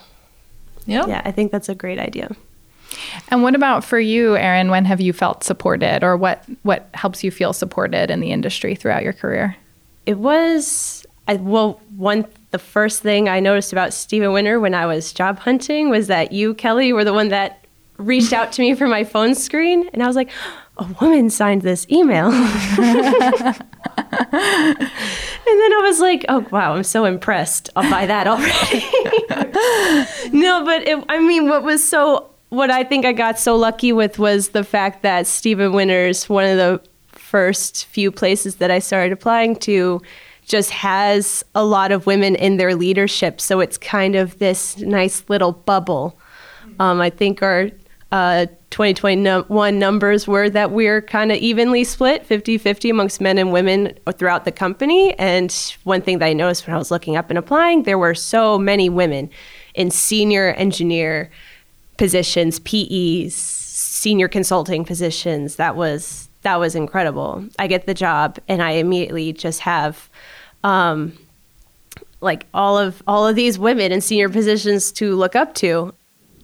Yep. 0.86 1.08
Yeah, 1.08 1.22
I 1.26 1.32
think 1.32 1.52
that's 1.52 1.70
a 1.70 1.76
great 1.76 2.00
idea. 2.00 2.36
And 3.30 3.42
what 3.44 3.56
about 3.56 3.84
for 3.84 4.00
you, 4.00 4.36
Erin? 4.36 4.70
When 4.70 4.86
have 4.86 5.00
you 5.00 5.14
felt 5.14 5.44
supported, 5.44 6.04
or 6.04 6.18
what 6.18 6.44
what 6.64 6.90
helps 6.94 7.24
you 7.24 7.32
feel 7.32 7.54
supported 7.54 8.12
in 8.12 8.20
the 8.20 8.32
industry 8.32 8.76
throughout 8.76 9.04
your 9.04 9.14
career? 9.14 9.56
It 10.06 10.18
was 10.18 11.06
I, 11.28 11.36
well, 11.36 11.80
one 11.96 12.26
the 12.52 12.60
first 12.60 13.02
thing 13.02 13.30
I 13.30 13.40
noticed 13.40 13.72
about 13.72 13.94
Steven 13.94 14.34
Winter 14.34 14.60
when 14.60 14.74
I 14.74 14.86
was 14.86 15.14
job 15.14 15.40
hunting 15.40 15.90
was 15.90 16.08
that 16.08 16.34
you, 16.34 16.54
Kelly, 16.54 16.92
were 16.92 17.06
the 17.06 17.14
one 17.14 17.30
that 17.30 17.66
reached 17.98 18.34
out 18.34 18.52
to 18.54 18.62
me 18.62 18.76
for 18.76 18.88
my 18.88 19.04
phone 19.04 19.36
screen, 19.36 19.90
and 19.94 20.04
I 20.04 20.08
was 20.08 20.16
like, 20.16 20.30
a 20.82 20.96
woman 21.00 21.30
signed 21.30 21.62
this 21.62 21.86
email. 21.92 22.32
and 22.32 22.36
then 25.60 25.74
I 25.74 25.80
was 25.84 26.00
like, 26.00 26.26
oh, 26.28 26.46
wow, 26.52 26.74
I'm 26.74 26.84
so 26.84 27.06
impressed 27.06 27.70
by 27.76 28.08
that 28.08 28.28
already. 28.28 28.84
no, 30.38 30.66
but 30.66 30.88
it, 30.88 31.04
I 31.08 31.20
mean, 31.20 31.48
what 31.48 31.64
was 31.64 31.88
so, 31.88 32.32
what 32.50 32.72
I 32.72 32.84
think 32.84 33.06
I 33.06 33.12
got 33.12 33.38
so 33.38 33.56
lucky 33.56 33.94
with 33.94 34.18
was 34.18 34.50
the 34.50 34.64
fact 34.64 35.04
that 35.04 35.28
Steven 35.28 35.72
Winters, 35.74 36.28
one 36.28 36.46
of 36.46 36.58
the 36.58 36.82
first 37.10 37.86
few 37.86 38.12
places 38.12 38.56
that 38.56 38.72
I 38.72 38.80
started 38.80 39.14
applying 39.14 39.56
to, 39.58 40.02
just 40.46 40.72
has 40.72 41.46
a 41.54 41.64
lot 41.64 41.92
of 41.92 42.08
women 42.08 42.36
in 42.36 42.58
their 42.58 42.74
leadership. 42.76 43.40
So 43.40 43.60
it's 43.60 43.78
kind 43.78 44.16
of 44.16 44.40
this 44.40 44.80
nice 44.80 45.24
little 45.30 45.52
bubble. 45.52 46.18
Um, 46.80 47.00
I 47.00 47.12
think 47.12 47.44
our 47.44 47.70
uh, 48.12 48.48
2021 48.72 49.78
numbers 49.78 50.28
were 50.28 50.50
that 50.50 50.72
we're 50.72 51.02
kind 51.02 51.32
of 51.32 51.38
evenly 51.38 51.84
split 51.84 52.26
50 52.26 52.58
50 52.58 52.90
amongst 52.90 53.22
men 53.22 53.38
and 53.38 53.52
women 53.52 53.98
throughout 54.18 54.46
the 54.46 54.52
company. 54.52 55.14
And 55.20 55.52
one 55.84 56.02
thing 56.02 56.20
that 56.20 56.26
I 56.26 56.34
noticed 56.34 56.66
when 56.66 56.76
I 56.76 56.80
was 56.80 56.90
looking 56.90 57.18
up 57.18 57.30
and 57.30 57.38
applying, 57.38 57.84
there 57.84 58.00
were 58.00 58.16
so 58.16 58.58
many 58.58 58.90
women 58.90 59.30
in 59.76 59.92
senior 59.92 60.54
engineer 60.54 61.30
positions, 61.98 62.60
PEs, 62.60 63.36
senior 63.36 64.28
consulting 64.28 64.86
positions. 64.86 65.58
That 65.58 65.76
was 65.76 66.30
that 66.44 66.56
was 66.60 66.74
incredible. 66.74 67.46
I 67.60 67.68
get 67.68 67.86
the 67.86 67.94
job 67.94 68.40
and 68.48 68.64
I 68.64 68.72
immediately 68.72 69.34
just 69.34 69.60
have 69.60 70.10
um, 70.64 71.18
like 72.22 72.48
all 72.54 72.78
of 72.78 73.04
all 73.06 73.28
of 73.28 73.36
these 73.36 73.60
women 73.60 73.92
in 73.92 74.00
senior 74.02 74.30
positions 74.30 74.92
to 74.94 75.16
look 75.16 75.36
up 75.36 75.54
to. 75.56 75.94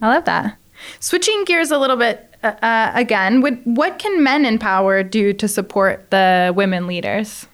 I 0.01 0.09
love 0.09 0.25
that. 0.25 0.57
Switching 0.99 1.43
gears 1.45 1.71
a 1.71 1.77
little 1.77 1.97
bit 1.97 2.27
uh, 2.43 2.47
uh, 2.61 2.91
again, 2.93 3.41
what, 3.41 3.53
what 3.65 3.99
can 3.99 4.23
men 4.23 4.45
in 4.45 4.59
power 4.59 5.03
do 5.03 5.33
to 5.33 5.47
support 5.47 6.11
the 6.11 6.53
women 6.55 6.87
leaders? 6.87 7.47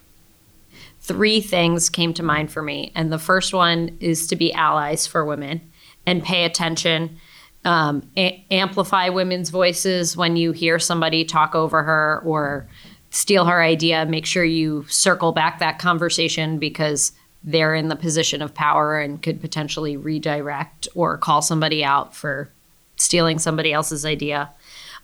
Three 1.00 1.40
things 1.40 1.88
came 1.88 2.14
to 2.14 2.22
mind 2.22 2.50
for 2.50 2.62
me. 2.62 2.92
And 2.94 3.12
the 3.12 3.18
first 3.18 3.54
one 3.54 3.96
is 4.00 4.26
to 4.28 4.36
be 4.36 4.52
allies 4.52 5.06
for 5.06 5.24
women 5.24 5.60
and 6.06 6.22
pay 6.22 6.44
attention. 6.44 7.18
Um, 7.64 8.10
a- 8.16 8.44
amplify 8.50 9.08
women's 9.08 9.50
voices 9.50 10.16
when 10.16 10.36
you 10.36 10.52
hear 10.52 10.78
somebody 10.78 11.24
talk 11.24 11.54
over 11.54 11.82
her 11.82 12.22
or 12.24 12.68
steal 13.10 13.46
her 13.46 13.62
idea. 13.62 14.04
Make 14.04 14.26
sure 14.26 14.44
you 14.44 14.84
circle 14.88 15.32
back 15.32 15.60
that 15.60 15.78
conversation 15.78 16.58
because 16.58 17.12
they're 17.42 17.74
in 17.74 17.88
the 17.88 17.96
position 17.96 18.42
of 18.42 18.54
power 18.54 18.98
and 18.98 19.22
could 19.22 19.40
potentially 19.40 19.96
redirect 19.96 20.88
or 20.94 21.16
call 21.16 21.40
somebody 21.40 21.84
out 21.84 22.14
for 22.14 22.50
stealing 22.96 23.38
somebody 23.38 23.72
else's 23.72 24.04
idea. 24.04 24.50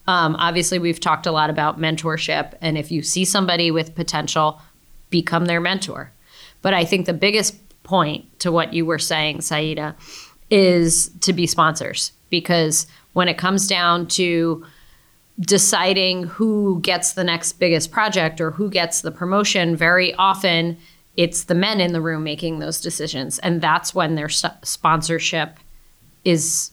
Um, 0.06 0.36
obviously, 0.36 0.78
we've 0.78 1.00
talked 1.00 1.26
a 1.26 1.32
lot 1.32 1.50
about 1.50 1.78
mentorship, 1.78 2.54
and 2.60 2.78
if 2.78 2.90
you 2.90 3.02
see 3.02 3.24
somebody 3.24 3.70
with 3.70 3.94
potential, 3.94 4.60
become 5.10 5.46
their 5.46 5.60
mentor. 5.60 6.12
But 6.62 6.74
I 6.74 6.84
think 6.84 7.06
the 7.06 7.12
biggest 7.12 7.56
point 7.82 8.38
to 8.40 8.52
what 8.52 8.72
you 8.72 8.86
were 8.86 8.98
saying, 8.98 9.38
Saeideh, 9.38 9.94
is 10.50 11.10
to 11.20 11.32
be 11.32 11.46
sponsors 11.46 12.12
because 12.28 12.86
when 13.12 13.28
it 13.28 13.38
comes 13.38 13.66
down 13.66 14.06
to 14.06 14.64
deciding 15.40 16.24
who 16.24 16.80
gets 16.80 17.14
the 17.14 17.24
next 17.24 17.54
biggest 17.54 17.90
project 17.90 18.40
or 18.40 18.50
who 18.50 18.70
gets 18.70 19.00
the 19.00 19.10
promotion, 19.10 19.74
very 19.74 20.14
often 20.14 20.76
it's 21.16 21.44
the 21.44 21.54
men 21.54 21.80
in 21.80 21.92
the 21.92 22.00
room 22.00 22.22
making 22.22 22.58
those 22.58 22.80
decisions. 22.80 23.38
And 23.40 23.60
that's 23.60 23.94
when 23.94 24.14
their 24.14 24.28
sponsorship 24.28 25.58
is 26.24 26.70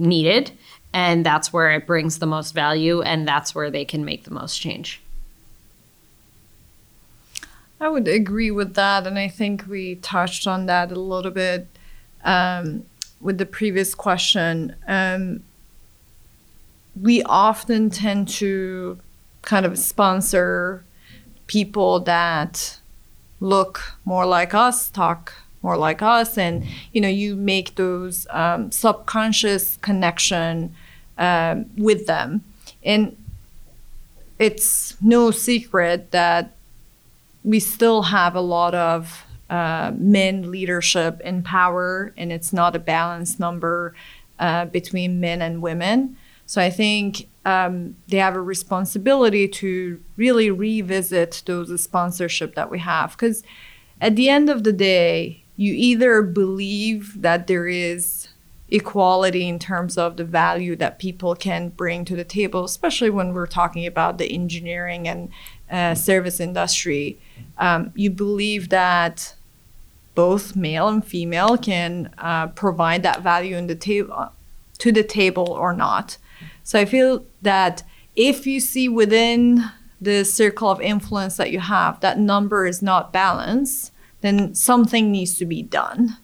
needed 0.00 0.52
and 0.92 1.24
that's 1.24 1.52
where 1.52 1.70
it 1.70 1.86
brings 1.86 2.18
the 2.18 2.26
most 2.26 2.52
value 2.52 3.00
and 3.02 3.28
that's 3.28 3.54
where 3.54 3.70
they 3.70 3.84
can 3.84 4.04
make 4.04 4.24
the 4.24 4.32
most 4.32 4.60
change. 4.60 5.00
I 7.80 7.88
would 7.88 8.08
agree 8.08 8.50
with 8.50 8.74
that 8.74 9.06
and 9.06 9.18
i 9.18 9.26
think 9.28 9.64
we 9.66 9.94
touched 9.96 10.46
on 10.46 10.66
that 10.66 10.92
a 10.92 11.00
little 11.00 11.30
bit 11.30 11.66
um, 12.24 12.84
with 13.20 13.38
the 13.38 13.46
previous 13.46 13.94
question. 13.94 14.74
Um, 14.86 15.42
we 17.00 17.22
often 17.22 17.90
tend 17.90 18.28
to 18.28 18.98
kind 19.42 19.64
of 19.64 19.78
sponsor 19.78 20.84
people 21.46 22.00
that 22.00 22.78
look 23.40 23.94
more 24.04 24.26
like 24.26 24.54
us 24.54 24.90
talk 24.90 25.32
more 25.62 25.76
like 25.76 26.00
us 26.02 26.38
and 26.38 26.64
you 26.92 27.00
know 27.00 27.08
you 27.08 27.36
make 27.36 27.74
those 27.74 28.26
um, 28.30 28.70
subconscious 28.70 29.76
connection 29.78 30.74
um, 31.18 31.66
with 31.76 32.06
them. 32.06 32.42
And 32.82 33.16
it's 34.38 34.96
no 35.02 35.30
secret 35.30 36.12
that 36.12 36.54
we 37.44 37.60
still 37.60 38.02
have 38.02 38.34
a 38.34 38.40
lot 38.40 38.74
of 38.74 39.24
uh, 39.50 39.92
men 39.96 40.50
leadership 40.50 41.20
in 41.20 41.42
power 41.42 42.14
and 42.16 42.32
it's 42.32 42.52
not 42.52 42.74
a 42.74 42.78
balanced 42.78 43.38
number 43.38 43.94
uh, 44.38 44.64
between 44.66 45.20
men 45.20 45.42
and 45.42 45.60
women. 45.60 46.16
So 46.46 46.60
i 46.60 46.70
think 46.70 47.28
um, 47.44 47.96
they 48.08 48.18
have 48.18 48.36
a 48.36 48.42
responsibility 48.42 49.48
to 49.48 50.00
really 50.16 50.50
revisit 50.50 51.42
those 51.46 51.82
sponsorship 51.82 52.54
that 52.54 52.70
we 52.70 52.78
have. 52.80 53.12
Because 53.12 53.42
at 54.00 54.16
the 54.16 54.28
end 54.28 54.50
of 54.50 54.64
the 54.64 54.72
day 54.72 55.39
you 55.60 55.74
either 55.74 56.22
believe 56.22 57.20
that 57.20 57.46
there 57.46 57.68
is 57.68 58.28
equality 58.70 59.46
in 59.46 59.58
terms 59.58 59.98
of 59.98 60.16
the 60.16 60.24
value 60.24 60.74
that 60.74 60.98
people 60.98 61.34
can 61.34 61.68
bring 61.68 62.02
to 62.06 62.16
the 62.16 62.24
table, 62.24 62.64
especially 62.64 63.10
when 63.10 63.34
we're 63.34 63.46
talking 63.46 63.84
about 63.84 64.16
the 64.16 64.32
engineering 64.32 65.06
and 65.06 65.28
uh, 65.70 65.94
service 65.94 66.40
industry. 66.40 67.20
Um, 67.58 67.92
you 67.94 68.08
believe 68.08 68.70
that 68.70 69.34
both 70.14 70.56
male 70.56 70.88
and 70.88 71.04
female 71.04 71.58
can 71.58 72.10
uh, 72.16 72.46
provide 72.46 73.02
that 73.02 73.20
value 73.20 73.54
in 73.54 73.66
the 73.66 73.74
table 73.74 74.32
to 74.78 74.90
the 74.90 75.04
table 75.04 75.50
or 75.50 75.74
not. 75.74 76.16
So 76.62 76.80
I 76.80 76.86
feel 76.86 77.26
that 77.42 77.82
if 78.16 78.46
you 78.46 78.60
see 78.60 78.88
within 78.88 79.70
the 80.00 80.24
circle 80.24 80.70
of 80.70 80.80
influence 80.80 81.36
that 81.36 81.50
you 81.50 81.60
have 81.60 82.00
that 82.00 82.18
number 82.18 82.66
is 82.66 82.80
not 82.80 83.12
balanced, 83.12 83.92
then 84.20 84.54
something 84.54 85.10
needs 85.10 85.36
to 85.38 85.46
be 85.46 85.62
done. 85.62 86.16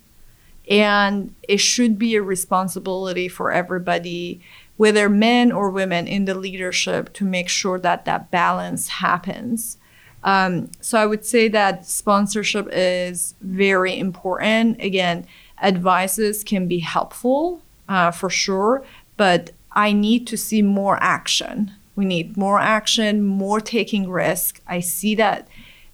And 0.68 1.34
it 1.48 1.58
should 1.58 1.98
be 1.98 2.16
a 2.16 2.22
responsibility 2.22 3.28
for 3.28 3.52
everybody, 3.52 4.40
whether 4.76 5.08
men 5.08 5.52
or 5.52 5.70
women 5.70 6.06
in 6.06 6.24
the 6.24 6.34
leadership, 6.34 7.12
to 7.14 7.24
make 7.24 7.48
sure 7.48 7.78
that 7.78 8.04
that 8.04 8.30
balance 8.30 8.88
happens. 8.88 9.78
Um, 10.24 10.70
so 10.80 10.98
I 10.98 11.06
would 11.06 11.24
say 11.24 11.46
that 11.48 11.86
sponsorship 11.86 12.68
is 12.72 13.34
very 13.40 13.96
important. 13.96 14.82
Again, 14.82 15.24
advices 15.62 16.42
can 16.42 16.66
be 16.66 16.80
helpful 16.80 17.62
uh, 17.88 18.10
for 18.10 18.28
sure, 18.28 18.84
but 19.16 19.52
I 19.70 19.92
need 19.92 20.26
to 20.26 20.36
see 20.36 20.62
more 20.62 20.98
action. 21.00 21.70
We 21.94 22.04
need 22.04 22.36
more 22.36 22.58
action, 22.58 23.24
more 23.24 23.60
taking 23.60 24.10
risk. 24.10 24.60
I 24.66 24.80
see 24.80 25.14
that 25.14 25.46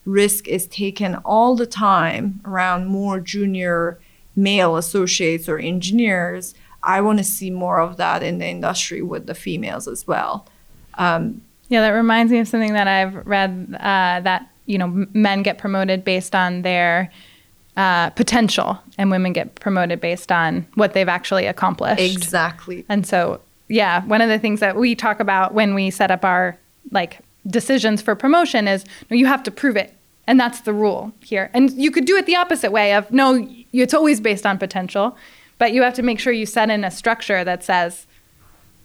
risk 0.04 0.48
is 0.48 0.66
taken 0.66 1.16
all 1.16 1.54
the 1.56 1.66
time 1.66 2.40
around 2.44 2.86
more 2.86 3.20
junior 3.20 3.98
male 4.34 4.76
associates 4.76 5.48
or 5.48 5.58
engineers. 5.58 6.54
I 6.82 7.00
want 7.00 7.18
to 7.18 7.24
see 7.24 7.50
more 7.50 7.80
of 7.80 7.96
that 7.98 8.22
in 8.22 8.38
the 8.38 8.46
industry 8.46 9.02
with 9.02 9.26
the 9.26 9.34
females 9.34 9.86
as 9.86 10.06
well. 10.06 10.46
Um, 10.94 11.42
yeah, 11.68 11.80
that 11.80 11.90
reminds 11.90 12.32
me 12.32 12.38
of 12.38 12.48
something 12.48 12.72
that 12.72 12.88
I've 12.88 13.26
read 13.26 13.68
uh, 13.74 14.20
that 14.20 14.48
you 14.66 14.78
know 14.78 15.06
men 15.12 15.42
get 15.42 15.58
promoted 15.58 16.04
based 16.04 16.34
on 16.34 16.62
their 16.62 17.10
uh, 17.76 18.10
potential, 18.10 18.78
and 18.98 19.10
women 19.10 19.32
get 19.32 19.54
promoted 19.54 20.00
based 20.00 20.30
on 20.30 20.66
what 20.74 20.92
they've 20.92 21.08
actually 21.08 21.46
accomplished. 21.46 22.02
Exactly. 22.02 22.84
And 22.88 23.06
so, 23.06 23.40
yeah, 23.68 24.04
one 24.04 24.20
of 24.20 24.28
the 24.28 24.38
things 24.38 24.60
that 24.60 24.76
we 24.76 24.94
talk 24.94 25.20
about 25.20 25.54
when 25.54 25.74
we 25.74 25.90
set 25.90 26.10
up 26.10 26.24
our 26.24 26.58
like 26.90 27.20
decisions 27.46 28.02
for 28.02 28.14
promotion 28.14 28.68
is 28.68 28.84
no, 29.10 29.16
you 29.16 29.26
have 29.26 29.42
to 29.44 29.50
prove 29.50 29.76
it. 29.76 29.94
And 30.26 30.38
that's 30.38 30.60
the 30.60 30.72
rule 30.72 31.12
here. 31.20 31.50
And 31.52 31.72
you 31.72 31.90
could 31.90 32.04
do 32.04 32.16
it 32.16 32.26
the 32.26 32.36
opposite 32.36 32.70
way 32.70 32.94
of 32.94 33.10
no, 33.10 33.48
it's 33.72 33.94
always 33.94 34.20
based 34.20 34.46
on 34.46 34.58
potential, 34.58 35.16
but 35.58 35.72
you 35.72 35.82
have 35.82 35.94
to 35.94 36.02
make 36.02 36.20
sure 36.20 36.32
you 36.32 36.46
set 36.46 36.70
in 36.70 36.84
a 36.84 36.90
structure 36.90 37.44
that 37.44 37.64
says 37.64 38.06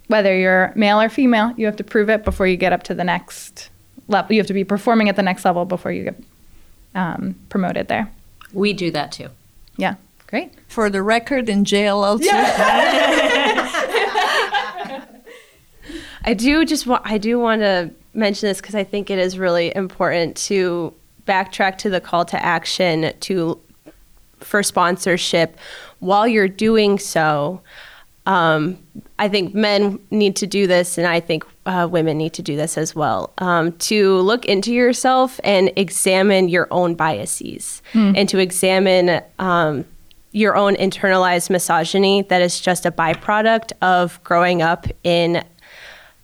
whether 0.07 0.35
you're 0.35 0.71
male 0.75 0.99
or 0.99 1.09
female, 1.09 1.53
you 1.57 1.65
have 1.65 1.75
to 1.75 1.83
prove 1.83 2.09
it 2.09 2.23
before 2.23 2.47
you 2.47 2.57
get 2.57 2.73
up 2.73 2.83
to 2.83 2.93
the 2.93 3.03
next 3.03 3.69
level. 4.07 4.33
You 4.33 4.39
have 4.39 4.47
to 4.47 4.53
be 4.53 4.63
performing 4.63 5.09
at 5.09 5.15
the 5.15 5.23
next 5.23 5.45
level 5.45 5.65
before 5.65 5.91
you 5.91 6.05
get 6.05 6.23
um, 6.95 7.35
promoted 7.49 7.87
there. 7.87 8.11
We 8.53 8.73
do 8.73 8.89
that 8.91 9.11
too. 9.11 9.29
Yeah, 9.75 9.95
great. 10.27 10.53
For 10.67 10.89
the 10.89 11.03
record, 11.03 11.49
in 11.49 11.65
JLL 11.65 12.19
too. 12.19 12.29
I 16.23 16.33
do 16.33 16.65
just 16.65 16.87
want 16.87 17.03
I 17.05 17.17
do 17.17 17.39
want 17.39 17.61
to 17.61 17.91
mention 18.17 18.49
this 18.49 18.59
because 18.59 18.75
I 18.75 18.83
think 18.83 19.09
it 19.09 19.19
is 19.19 19.37
really 19.37 19.73
important 19.75 20.35
to 20.47 20.93
backtrack 21.25 21.77
to 21.79 21.89
the 21.89 22.01
call 22.01 22.25
to 22.25 22.43
action 22.43 23.13
to 23.21 23.59
for 24.39 24.63
sponsorship 24.63 25.57
while 25.99 26.27
you're 26.27 26.47
doing 26.47 26.99
so 26.99 27.61
um, 28.27 28.77
I 29.19 29.29
think 29.29 29.55
men 29.55 29.99
need 30.11 30.35
to 30.35 30.47
do 30.47 30.67
this, 30.67 30.97
and 30.97 31.07
I 31.07 31.21
think 31.21 31.45
uh, 31.65 31.87
women 31.89 32.17
need 32.17 32.33
to 32.33 32.41
do 32.41 32.57
this 32.57 32.77
as 32.77 32.93
well. 32.93 33.31
Um, 33.37 33.71
to 33.77 34.17
look 34.19 34.45
into 34.45 34.73
yourself 34.73 35.39
and 35.45 35.71
examine 35.77 36.49
your 36.49 36.67
own 36.69 36.93
biases, 36.93 37.81
mm. 37.93 38.17
and 38.17 38.27
to 38.27 38.37
examine 38.37 39.21
um, 39.39 39.85
your 40.33 40.57
own 40.57 40.75
internalized 40.75 41.49
misogyny 41.49 42.23
that 42.23 42.41
is 42.41 42.59
just 42.59 42.85
a 42.85 42.91
byproduct 42.91 43.71
of 43.81 44.21
growing 44.25 44.61
up 44.61 44.87
in 45.05 45.41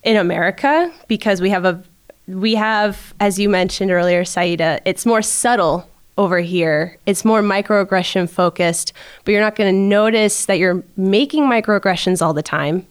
in 0.03 0.17
America, 0.17 0.91
because 1.07 1.41
we 1.41 1.49
have 1.49 1.65
a 1.65 1.83
we 2.27 2.55
have, 2.55 3.13
as 3.19 3.37
you 3.37 3.49
mentioned 3.49 3.91
earlier, 3.91 4.23
Saeideh, 4.23 4.79
it's 4.85 5.05
more 5.05 5.21
subtle 5.21 5.89
over 6.17 6.39
here. 6.39 6.97
It's 7.05 7.25
more 7.25 7.41
microaggression 7.41 8.29
focused, 8.29 8.93
but 9.25 9.31
you're 9.31 9.41
not 9.41 9.55
going 9.55 9.73
to 9.73 9.77
notice 9.77 10.45
that 10.45 10.59
you're 10.59 10.83
making 10.95 11.43
microaggressions 11.43 12.21
all 12.21 12.33
the 12.33 12.43
time. 12.43 12.87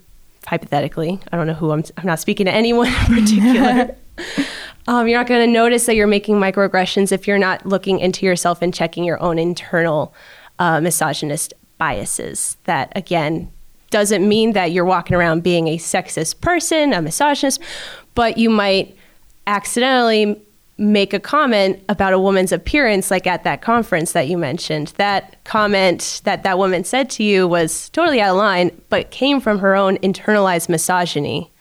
Hypothetically, 0.46 1.20
I 1.30 1.36
don't 1.36 1.46
know 1.46 1.54
who 1.54 1.70
I'm. 1.70 1.84
I'm 1.96 2.06
not 2.06 2.18
speaking 2.18 2.46
to 2.46 2.52
anyone 2.52 2.88
in 2.88 2.94
particular. 3.22 3.96
um, 4.88 5.06
you're 5.06 5.18
not 5.18 5.28
going 5.28 5.46
to 5.46 5.52
notice 5.52 5.86
that 5.86 5.94
you're 5.94 6.08
making 6.08 6.34
microaggressions 6.36 7.12
if 7.12 7.28
you're 7.28 7.38
not 7.38 7.64
looking 7.64 8.00
into 8.00 8.26
yourself 8.26 8.60
and 8.60 8.74
checking 8.74 9.04
your 9.04 9.22
own 9.22 9.38
internal 9.38 10.12
uh, 10.58 10.80
misogynist 10.80 11.54
biases. 11.78 12.56
That 12.64 12.92
again 12.96 13.52
doesn't 13.92 14.26
mean 14.26 14.52
that 14.54 14.72
you're 14.72 14.84
walking 14.84 15.14
around 15.14 15.44
being 15.44 15.68
a 15.68 15.76
sexist 15.76 16.40
person, 16.40 16.92
a 16.92 17.00
misogynist, 17.00 17.60
but 18.16 18.36
you 18.36 18.50
might 18.50 18.96
accidentally 19.46 20.40
make 20.78 21.12
a 21.12 21.20
comment 21.20 21.80
about 21.88 22.12
a 22.12 22.18
woman's 22.18 22.50
appearance 22.50 23.10
like 23.10 23.26
at 23.26 23.44
that 23.44 23.62
conference 23.62 24.12
that 24.12 24.26
you 24.26 24.36
mentioned. 24.36 24.88
That 24.96 25.42
comment 25.44 26.22
that 26.24 26.42
that 26.42 26.58
woman 26.58 26.82
said 26.82 27.10
to 27.10 27.22
you 27.22 27.46
was 27.46 27.88
totally 27.90 28.20
out 28.20 28.30
of 28.30 28.36
line 28.36 28.82
but 28.88 29.10
came 29.10 29.40
from 29.40 29.58
her 29.60 29.76
own 29.76 29.98
internalized 29.98 30.68
misogyny. 30.68 31.52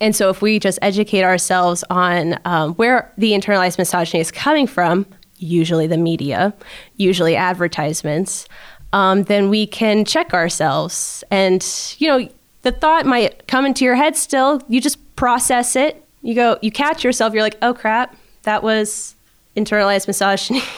And 0.00 0.16
so 0.16 0.30
if 0.30 0.42
we 0.42 0.58
just 0.58 0.78
educate 0.82 1.24
ourselves 1.24 1.84
on 1.90 2.38
um, 2.44 2.74
where 2.74 3.12
the 3.16 3.32
internalized 3.32 3.78
misogyny 3.78 4.20
is 4.20 4.30
coming 4.30 4.66
from 4.66 5.06
usually 5.36 5.86
the 5.86 5.96
media 5.96 6.52
usually 6.96 7.34
advertisements 7.34 8.46
um, 8.92 9.24
then 9.24 9.48
we 9.48 9.66
can 9.66 10.04
check 10.04 10.34
ourselves. 10.34 11.24
And 11.30 11.66
you 11.98 12.08
know 12.08 12.28
the 12.62 12.72
thought 12.72 13.06
might 13.06 13.46
come 13.46 13.64
into 13.66 13.84
your 13.84 13.96
head 13.96 14.16
still. 14.16 14.62
You 14.68 14.80
just 14.80 14.98
process 15.16 15.76
it. 15.76 16.04
You 16.22 16.34
go 16.34 16.58
you 16.62 16.70
catch 16.70 17.04
yourself. 17.04 17.32
You're 17.34 17.42
like 17.42 17.58
oh 17.62 17.74
crap. 17.74 18.16
That 18.42 18.62
was 18.62 19.14
internalized 19.56 20.06
misogyny. 20.06 20.62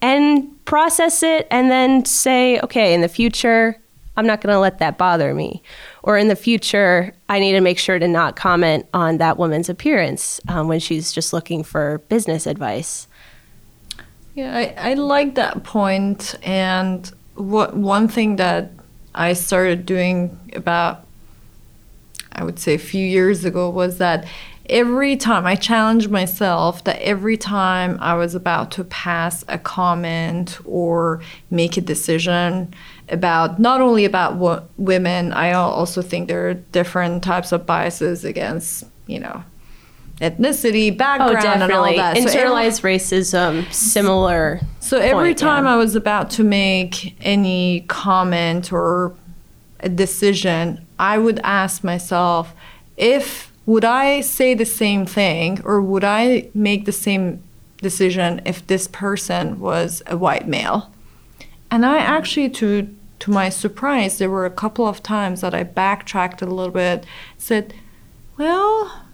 And 0.00 0.64
process 0.64 1.22
it 1.22 1.46
and 1.50 1.70
then 1.70 2.04
say, 2.04 2.60
okay, 2.60 2.94
in 2.94 3.00
the 3.00 3.08
future, 3.08 3.76
I'm 4.16 4.26
not 4.26 4.40
going 4.40 4.52
to 4.52 4.60
let 4.60 4.78
that 4.78 4.98
bother 4.98 5.34
me. 5.34 5.62
Or 6.02 6.16
in 6.16 6.28
the 6.28 6.36
future, 6.36 7.12
I 7.28 7.38
need 7.38 7.52
to 7.52 7.60
make 7.60 7.78
sure 7.78 7.98
to 7.98 8.08
not 8.08 8.36
comment 8.36 8.86
on 8.94 9.18
that 9.18 9.38
woman's 9.38 9.68
appearance 9.68 10.40
um, 10.48 10.68
when 10.68 10.80
she's 10.80 11.12
just 11.12 11.32
looking 11.32 11.62
for 11.62 11.98
business 12.08 12.46
advice. 12.46 13.08
Yeah, 14.38 14.56
I, 14.56 14.90
I 14.90 14.94
like 14.94 15.34
that 15.34 15.64
point. 15.64 16.36
And 16.44 17.10
what 17.34 17.76
one 17.76 18.06
thing 18.06 18.36
that 18.36 18.70
I 19.12 19.32
started 19.32 19.84
doing 19.84 20.38
about, 20.54 21.04
I 22.30 22.44
would 22.44 22.60
say, 22.60 22.74
a 22.74 22.78
few 22.78 23.04
years 23.04 23.44
ago 23.44 23.68
was 23.68 23.98
that 23.98 24.28
every 24.70 25.16
time 25.16 25.44
I 25.44 25.56
challenged 25.56 26.08
myself 26.08 26.84
that 26.84 27.02
every 27.02 27.36
time 27.36 27.98
I 28.00 28.14
was 28.14 28.36
about 28.36 28.70
to 28.72 28.84
pass 28.84 29.44
a 29.48 29.58
comment 29.58 30.60
or 30.64 31.20
make 31.50 31.76
a 31.76 31.80
decision 31.80 32.72
about 33.08 33.58
not 33.58 33.80
only 33.80 34.04
about 34.04 34.36
what 34.36 34.68
women, 34.76 35.32
I 35.32 35.50
also 35.50 36.00
think 36.00 36.28
there 36.28 36.48
are 36.48 36.54
different 36.54 37.24
types 37.24 37.50
of 37.50 37.66
biases 37.66 38.24
against, 38.24 38.84
you 39.08 39.18
know, 39.18 39.42
ethnicity, 40.20 40.96
background, 40.96 41.62
oh, 41.62 41.64
and 41.64 41.72
all 41.72 41.84
oh, 41.84 41.96
that. 41.96 42.16
Internalized 42.16 42.80
so 42.80 42.88
every, 42.88 42.96
racism, 42.96 43.72
similar. 43.72 44.60
So 44.80 44.98
every 44.98 45.30
point, 45.30 45.38
time 45.38 45.64
yeah. 45.64 45.74
I 45.74 45.76
was 45.76 45.94
about 45.94 46.30
to 46.32 46.44
make 46.44 47.16
any 47.20 47.82
comment 47.88 48.72
or 48.72 49.14
a 49.80 49.88
decision, 49.88 50.84
I 50.98 51.18
would 51.18 51.40
ask 51.44 51.84
myself 51.84 52.54
if 52.96 53.52
would 53.66 53.84
I 53.84 54.22
say 54.22 54.54
the 54.54 54.64
same 54.64 55.06
thing 55.06 55.60
or 55.64 55.80
would 55.80 56.04
I 56.04 56.48
make 56.54 56.84
the 56.84 56.92
same 56.92 57.42
decision 57.76 58.40
if 58.44 58.66
this 58.66 58.88
person 58.88 59.60
was 59.60 60.02
a 60.06 60.16
white 60.16 60.48
male? 60.48 60.90
And 61.70 61.84
I 61.84 61.98
actually, 61.98 62.48
to 62.50 62.94
to 63.20 63.30
my 63.30 63.48
surprise, 63.48 64.18
there 64.18 64.30
were 64.30 64.46
a 64.46 64.50
couple 64.50 64.86
of 64.86 65.02
times 65.02 65.40
that 65.40 65.54
I 65.54 65.64
backtracked 65.64 66.40
a 66.40 66.46
little 66.46 66.72
bit, 66.72 67.04
said, 67.36 67.74
well, 68.36 69.07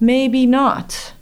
maybe 0.00 0.46
not. 0.46 1.12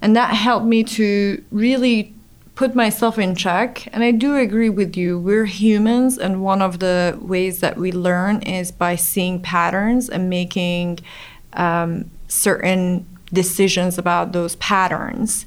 And 0.00 0.14
that 0.16 0.34
helped 0.34 0.66
me 0.66 0.84
to 0.84 1.42
really 1.50 2.14
put 2.54 2.74
myself 2.74 3.18
in 3.18 3.34
check. 3.34 3.86
And 3.92 4.02
I 4.02 4.10
do 4.10 4.36
agree 4.36 4.70
with 4.70 4.96
you. 4.96 5.18
We're 5.18 5.44
humans, 5.44 6.18
and 6.18 6.42
one 6.42 6.62
of 6.62 6.78
the 6.78 7.18
ways 7.20 7.60
that 7.60 7.76
we 7.76 7.92
learn 7.92 8.42
is 8.42 8.72
by 8.72 8.96
seeing 8.96 9.40
patterns 9.40 10.08
and 10.08 10.30
making 10.30 11.00
um, 11.52 12.10
certain 12.28 13.06
decisions 13.32 13.98
about 13.98 14.32
those 14.32 14.56
patterns. 14.56 15.44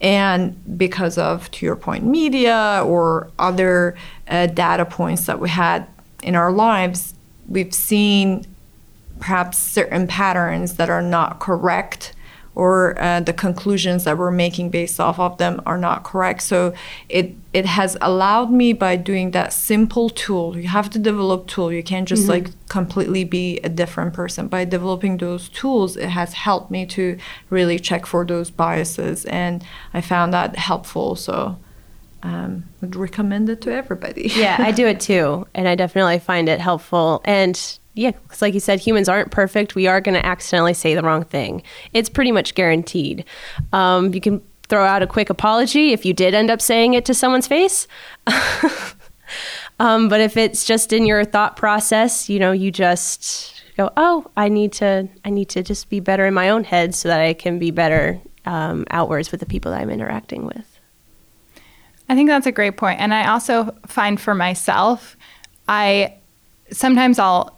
And 0.00 0.78
because 0.78 1.18
of, 1.18 1.50
to 1.52 1.66
your 1.66 1.76
point, 1.76 2.04
media 2.04 2.82
or 2.84 3.30
other 3.38 3.96
uh, 4.28 4.46
data 4.46 4.84
points 4.84 5.26
that 5.26 5.40
we 5.40 5.48
had 5.48 5.86
in 6.22 6.34
our 6.34 6.52
lives, 6.52 7.14
we've 7.48 7.74
seen 7.74 8.44
perhaps 9.18 9.58
certain 9.58 10.06
patterns 10.06 10.74
that 10.74 10.88
are 10.90 11.02
not 11.02 11.40
correct 11.40 12.14
or 12.58 13.00
uh, 13.00 13.20
the 13.20 13.32
conclusions 13.32 14.02
that 14.02 14.18
we're 14.18 14.32
making 14.32 14.68
based 14.68 14.98
off 14.98 15.20
of 15.20 15.38
them 15.38 15.62
are 15.64 15.78
not 15.78 16.02
correct. 16.02 16.42
So 16.42 16.74
it 17.08 17.36
it 17.52 17.66
has 17.66 17.96
allowed 18.00 18.50
me 18.50 18.72
by 18.72 18.96
doing 18.96 19.30
that 19.30 19.52
simple 19.52 20.10
tool. 20.10 20.58
You 20.58 20.66
have 20.66 20.90
to 20.90 20.98
develop 20.98 21.46
tool. 21.46 21.72
You 21.72 21.84
can't 21.84 22.08
just 22.08 22.22
mm-hmm. 22.22 22.46
like 22.46 22.68
completely 22.68 23.22
be 23.22 23.58
a 23.58 23.68
different 23.68 24.12
person. 24.12 24.48
By 24.48 24.64
developing 24.64 25.18
those 25.18 25.48
tools, 25.48 25.96
it 25.96 26.08
has 26.08 26.34
helped 26.34 26.68
me 26.68 26.84
to 26.86 27.16
really 27.48 27.78
check 27.78 28.06
for 28.06 28.26
those 28.26 28.50
biases, 28.50 29.24
and 29.26 29.64
I 29.94 30.00
found 30.00 30.34
that 30.34 30.56
helpful. 30.56 31.14
So. 31.14 31.58
Um, 32.20 32.64
would 32.80 32.96
recommend 32.96 33.48
it 33.48 33.60
to 33.60 33.72
everybody. 33.72 34.32
yeah, 34.34 34.56
I 34.58 34.72
do 34.72 34.88
it 34.88 34.98
too, 35.10 35.46
and 35.54 35.68
I 35.68 35.76
definitely 35.76 36.18
find 36.18 36.48
it 36.48 36.60
helpful. 36.60 37.20
And 37.24 37.77
yeah, 37.98 38.12
because 38.12 38.40
like 38.40 38.54
you 38.54 38.60
said, 38.60 38.78
humans 38.78 39.08
aren't 39.08 39.32
perfect. 39.32 39.74
We 39.74 39.88
are 39.88 40.00
going 40.00 40.14
to 40.14 40.24
accidentally 40.24 40.72
say 40.72 40.94
the 40.94 41.02
wrong 41.02 41.24
thing. 41.24 41.64
It's 41.92 42.08
pretty 42.08 42.30
much 42.30 42.54
guaranteed. 42.54 43.24
Um, 43.72 44.14
you 44.14 44.20
can 44.20 44.40
throw 44.68 44.84
out 44.84 45.02
a 45.02 45.06
quick 45.06 45.30
apology 45.30 45.92
if 45.92 46.06
you 46.06 46.12
did 46.12 46.32
end 46.32 46.48
up 46.48 46.62
saying 46.62 46.94
it 46.94 47.04
to 47.06 47.14
someone's 47.14 47.48
face. 47.48 47.88
um, 49.80 50.08
but 50.08 50.20
if 50.20 50.36
it's 50.36 50.64
just 50.64 50.92
in 50.92 51.06
your 51.06 51.24
thought 51.24 51.56
process, 51.56 52.28
you 52.28 52.38
know, 52.38 52.52
you 52.52 52.70
just 52.70 53.64
go, 53.76 53.90
"Oh, 53.96 54.30
I 54.36 54.48
need 54.48 54.72
to, 54.74 55.08
I 55.24 55.30
need 55.30 55.48
to 55.48 55.64
just 55.64 55.88
be 55.88 55.98
better 55.98 56.24
in 56.24 56.34
my 56.34 56.50
own 56.50 56.62
head 56.62 56.94
so 56.94 57.08
that 57.08 57.20
I 57.20 57.34
can 57.34 57.58
be 57.58 57.72
better 57.72 58.20
um, 58.46 58.84
outwards 58.90 59.32
with 59.32 59.40
the 59.40 59.46
people 59.46 59.72
that 59.72 59.80
I'm 59.80 59.90
interacting 59.90 60.46
with." 60.46 60.78
I 62.08 62.14
think 62.14 62.28
that's 62.28 62.46
a 62.46 62.52
great 62.52 62.76
point. 62.76 62.98
point, 62.98 63.00
and 63.00 63.12
I 63.12 63.28
also 63.28 63.74
find 63.88 64.20
for 64.20 64.36
myself, 64.36 65.16
I 65.66 66.14
sometimes 66.70 67.18
I'll 67.18 67.57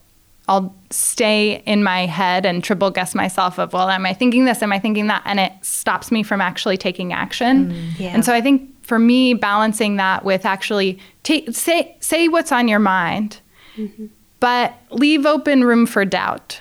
I'll 0.50 0.74
stay 0.90 1.62
in 1.64 1.84
my 1.84 2.06
head 2.06 2.44
and 2.44 2.62
triple 2.62 2.90
guess 2.90 3.14
myself 3.14 3.56
of, 3.60 3.72
well, 3.72 3.88
am 3.88 4.04
I 4.04 4.12
thinking 4.12 4.46
this? 4.46 4.64
Am 4.64 4.72
I 4.72 4.80
thinking 4.80 5.06
that? 5.06 5.22
And 5.24 5.38
it 5.38 5.52
stops 5.62 6.10
me 6.10 6.24
from 6.24 6.40
actually 6.40 6.76
taking 6.76 7.12
action. 7.12 7.70
Mm, 7.70 8.00
yeah. 8.00 8.08
And 8.08 8.24
so 8.24 8.34
I 8.34 8.40
think 8.40 8.68
for 8.84 8.98
me, 8.98 9.32
balancing 9.32 9.94
that 9.96 10.24
with 10.24 10.44
actually 10.44 10.98
ta- 11.22 11.52
say 11.52 11.96
say 12.00 12.26
what's 12.26 12.50
on 12.50 12.66
your 12.66 12.80
mind, 12.80 13.40
mm-hmm. 13.76 14.06
but 14.40 14.74
leave 14.90 15.24
open 15.24 15.62
room 15.62 15.86
for 15.86 16.04
doubt. 16.04 16.60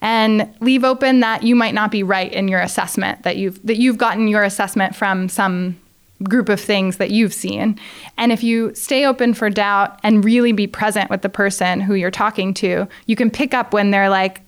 And 0.00 0.54
leave 0.60 0.82
open 0.82 1.20
that 1.20 1.42
you 1.42 1.54
might 1.54 1.74
not 1.74 1.90
be 1.90 2.02
right 2.02 2.32
in 2.32 2.48
your 2.48 2.60
assessment, 2.60 3.24
that 3.24 3.36
you've 3.36 3.60
that 3.66 3.76
you've 3.76 3.98
gotten 3.98 4.26
your 4.26 4.42
assessment 4.42 4.96
from 4.96 5.28
some 5.28 5.78
group 6.22 6.48
of 6.48 6.60
things 6.60 6.96
that 6.96 7.10
you've 7.10 7.34
seen. 7.34 7.78
And 8.16 8.32
if 8.32 8.42
you 8.42 8.74
stay 8.74 9.04
open 9.04 9.34
for 9.34 9.50
doubt 9.50 9.98
and 10.02 10.24
really 10.24 10.52
be 10.52 10.66
present 10.66 11.10
with 11.10 11.22
the 11.22 11.28
person 11.28 11.80
who 11.80 11.94
you're 11.94 12.10
talking 12.10 12.54
to, 12.54 12.88
you 13.06 13.16
can 13.16 13.30
pick 13.30 13.52
up 13.52 13.72
when 13.72 13.90
they're 13.90 14.08
like 14.08 14.40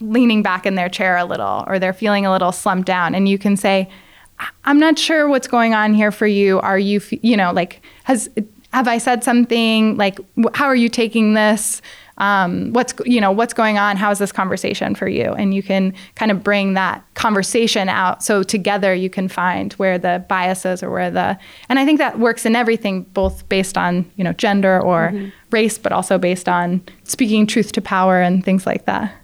leaning 0.00 0.42
back 0.42 0.64
in 0.64 0.76
their 0.76 0.88
chair 0.88 1.16
a 1.16 1.24
little 1.24 1.64
or 1.66 1.78
they're 1.78 1.92
feeling 1.92 2.24
a 2.24 2.32
little 2.32 2.52
slumped 2.52 2.86
down. 2.86 3.14
And 3.14 3.28
you 3.28 3.38
can 3.38 3.56
say, 3.56 3.90
I'm 4.64 4.78
not 4.78 4.98
sure 4.98 5.28
what's 5.28 5.48
going 5.48 5.74
on 5.74 5.94
here 5.94 6.12
for 6.12 6.26
you. 6.26 6.60
Are 6.60 6.78
you, 6.78 7.00
you 7.10 7.36
know, 7.36 7.52
like, 7.52 7.82
has, 8.04 8.30
have 8.72 8.88
I 8.88 8.98
said 8.98 9.24
something? 9.24 9.96
Like, 9.96 10.18
how 10.54 10.66
are 10.66 10.76
you 10.76 10.88
taking 10.88 11.34
this? 11.34 11.82
Um, 12.18 12.72
what's 12.72 12.92
you 13.04 13.20
know 13.20 13.30
what's 13.32 13.54
going 13.54 13.78
on? 13.78 13.96
How 13.96 14.10
is 14.10 14.18
this 14.18 14.32
conversation 14.32 14.94
for 14.94 15.08
you? 15.08 15.32
And 15.32 15.54
you 15.54 15.62
can 15.62 15.94
kind 16.16 16.30
of 16.30 16.42
bring 16.42 16.74
that 16.74 17.04
conversation 17.14 17.88
out 17.88 18.22
so 18.22 18.42
together 18.42 18.92
you 18.94 19.08
can 19.08 19.28
find 19.28 19.72
where 19.74 19.98
the 19.98 20.24
biases 20.28 20.82
or 20.82 20.90
where 20.90 21.10
the 21.10 21.36
and 21.68 21.78
i 21.78 21.84
think 21.84 21.98
that 21.98 22.18
works 22.18 22.46
in 22.46 22.54
everything 22.54 23.02
both 23.02 23.48
based 23.48 23.76
on 23.76 24.08
you 24.16 24.22
know 24.22 24.32
gender 24.34 24.80
or 24.80 25.10
mm-hmm. 25.12 25.28
race 25.50 25.78
but 25.78 25.92
also 25.92 26.18
based 26.18 26.48
on 26.48 26.80
speaking 27.04 27.46
truth 27.46 27.72
to 27.72 27.80
power 27.80 28.20
and 28.20 28.44
things 28.44 28.66
like 28.66 28.84
that. 28.84 29.14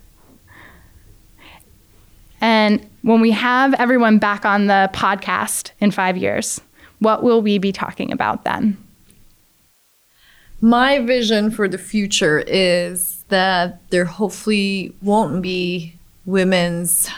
And 2.40 2.86
when 3.02 3.22
we 3.22 3.30
have 3.30 3.72
everyone 3.74 4.18
back 4.18 4.44
on 4.44 4.66
the 4.66 4.90
podcast 4.92 5.70
in 5.80 5.90
five 5.90 6.16
years 6.16 6.60
what 6.98 7.22
will 7.22 7.42
we 7.42 7.58
be 7.58 7.72
talking 7.72 8.12
about 8.12 8.44
then 8.44 8.76
my 10.64 10.98
vision 10.98 11.50
for 11.50 11.68
the 11.68 11.76
future 11.76 12.42
is 12.46 13.22
that 13.28 13.78
there 13.90 14.06
hopefully 14.06 14.94
won't 15.02 15.42
be 15.42 15.94
women's 16.24 17.10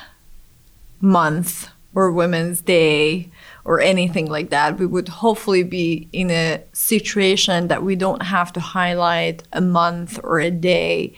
month 1.00 1.68
or 1.94 2.10
women's 2.10 2.60
day 2.60 3.30
or 3.64 3.80
anything 3.80 4.26
like 4.26 4.50
that. 4.50 4.80
We 4.80 4.86
would 4.86 5.06
hopefully 5.06 5.62
be 5.62 6.08
in 6.12 6.28
a 6.32 6.60
situation 6.72 7.68
that 7.68 7.84
we 7.84 7.94
don't 7.94 8.22
have 8.22 8.52
to 8.54 8.58
highlight 8.58 9.44
a 9.52 9.60
month 9.60 10.18
or 10.24 10.40
a 10.40 10.50
day 10.50 11.14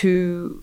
to 0.00 0.62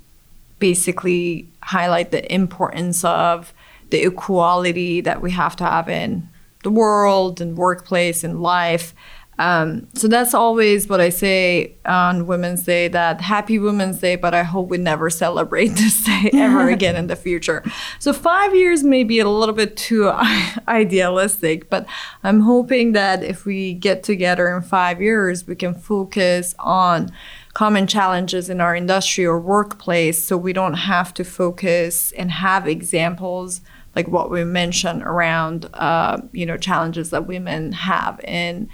basically 0.60 1.48
highlight 1.64 2.12
the 2.12 2.32
importance 2.32 3.04
of 3.04 3.52
the 3.90 4.04
equality 4.04 5.02
that 5.02 5.24
we 5.24 5.32
have 5.32 5.56
to 5.56 5.64
have 5.64 5.90
in 5.90 6.30
the 6.64 6.70
world 6.70 7.42
and 7.42 7.58
workplace 7.58 8.24
and 8.24 8.44
life 8.44 8.94
um, 9.40 9.88
so 9.94 10.10
that's 10.10 10.34
always 10.34 10.90
what 10.90 11.00
I 11.00 11.08
say 11.08 11.78
on 11.86 12.28
Women's 12.28 12.64
Day 12.64 12.90
that 12.90 13.22
happy 13.22 13.58
Women's 13.58 14.00
Day, 14.00 14.18
but 14.18 14.34
I 14.34 14.44
hope 14.44 14.68
we 14.68 14.78
never 14.78 15.10
celebrate 15.10 15.68
this 15.76 16.04
day 16.04 16.30
ever 16.34 16.70
again 16.70 16.98
in 16.98 17.08
the 17.08 17.16
future. 17.16 17.64
So 18.00 18.12
five 18.12 18.54
years 18.54 18.84
may 18.84 19.06
be 19.06 19.20
a 19.20 19.30
little 19.30 19.56
bit 19.56 19.78
too 19.78 20.10
idealistic, 20.68 21.70
but 21.70 21.88
I'm 22.22 22.42
hoping 22.42 22.92
that 22.92 23.24
if 23.24 23.46
we 23.46 23.74
get 23.74 24.04
together 24.04 24.54
in 24.54 24.62
five 24.62 25.02
years, 25.02 25.48
we 25.48 25.56
can 25.56 25.74
focus 25.74 26.54
on 26.60 27.10
common 27.54 27.88
challenges 27.88 28.50
in 28.50 28.60
our 28.60 28.76
industry 28.76 29.26
or 29.26 29.40
workplace 29.40 30.22
so 30.22 30.36
we 30.36 30.52
don't 30.52 30.74
have 30.74 31.14
to 31.14 31.24
focus 31.24 32.12
and 32.12 32.30
have 32.30 32.68
examples 32.68 33.62
like 33.96 34.08
what 34.08 34.30
we 34.30 34.44
mentioned 34.44 35.02
around 35.04 35.70
uh, 35.74 36.22
you 36.32 36.46
know 36.46 36.58
challenges 36.58 37.10
that 37.10 37.26
women 37.26 37.72
have 37.72 38.20
in 38.22 38.70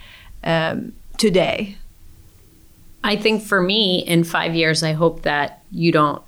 um, 0.45 0.93
today? 1.17 1.77
I 3.03 3.15
think 3.15 3.43
for 3.43 3.61
me, 3.61 3.99
in 3.99 4.23
five 4.23 4.55
years, 4.55 4.81
I 4.81 4.93
hope 4.93 5.23
that 5.23 5.63
you 5.71 5.91
don't 5.91 6.23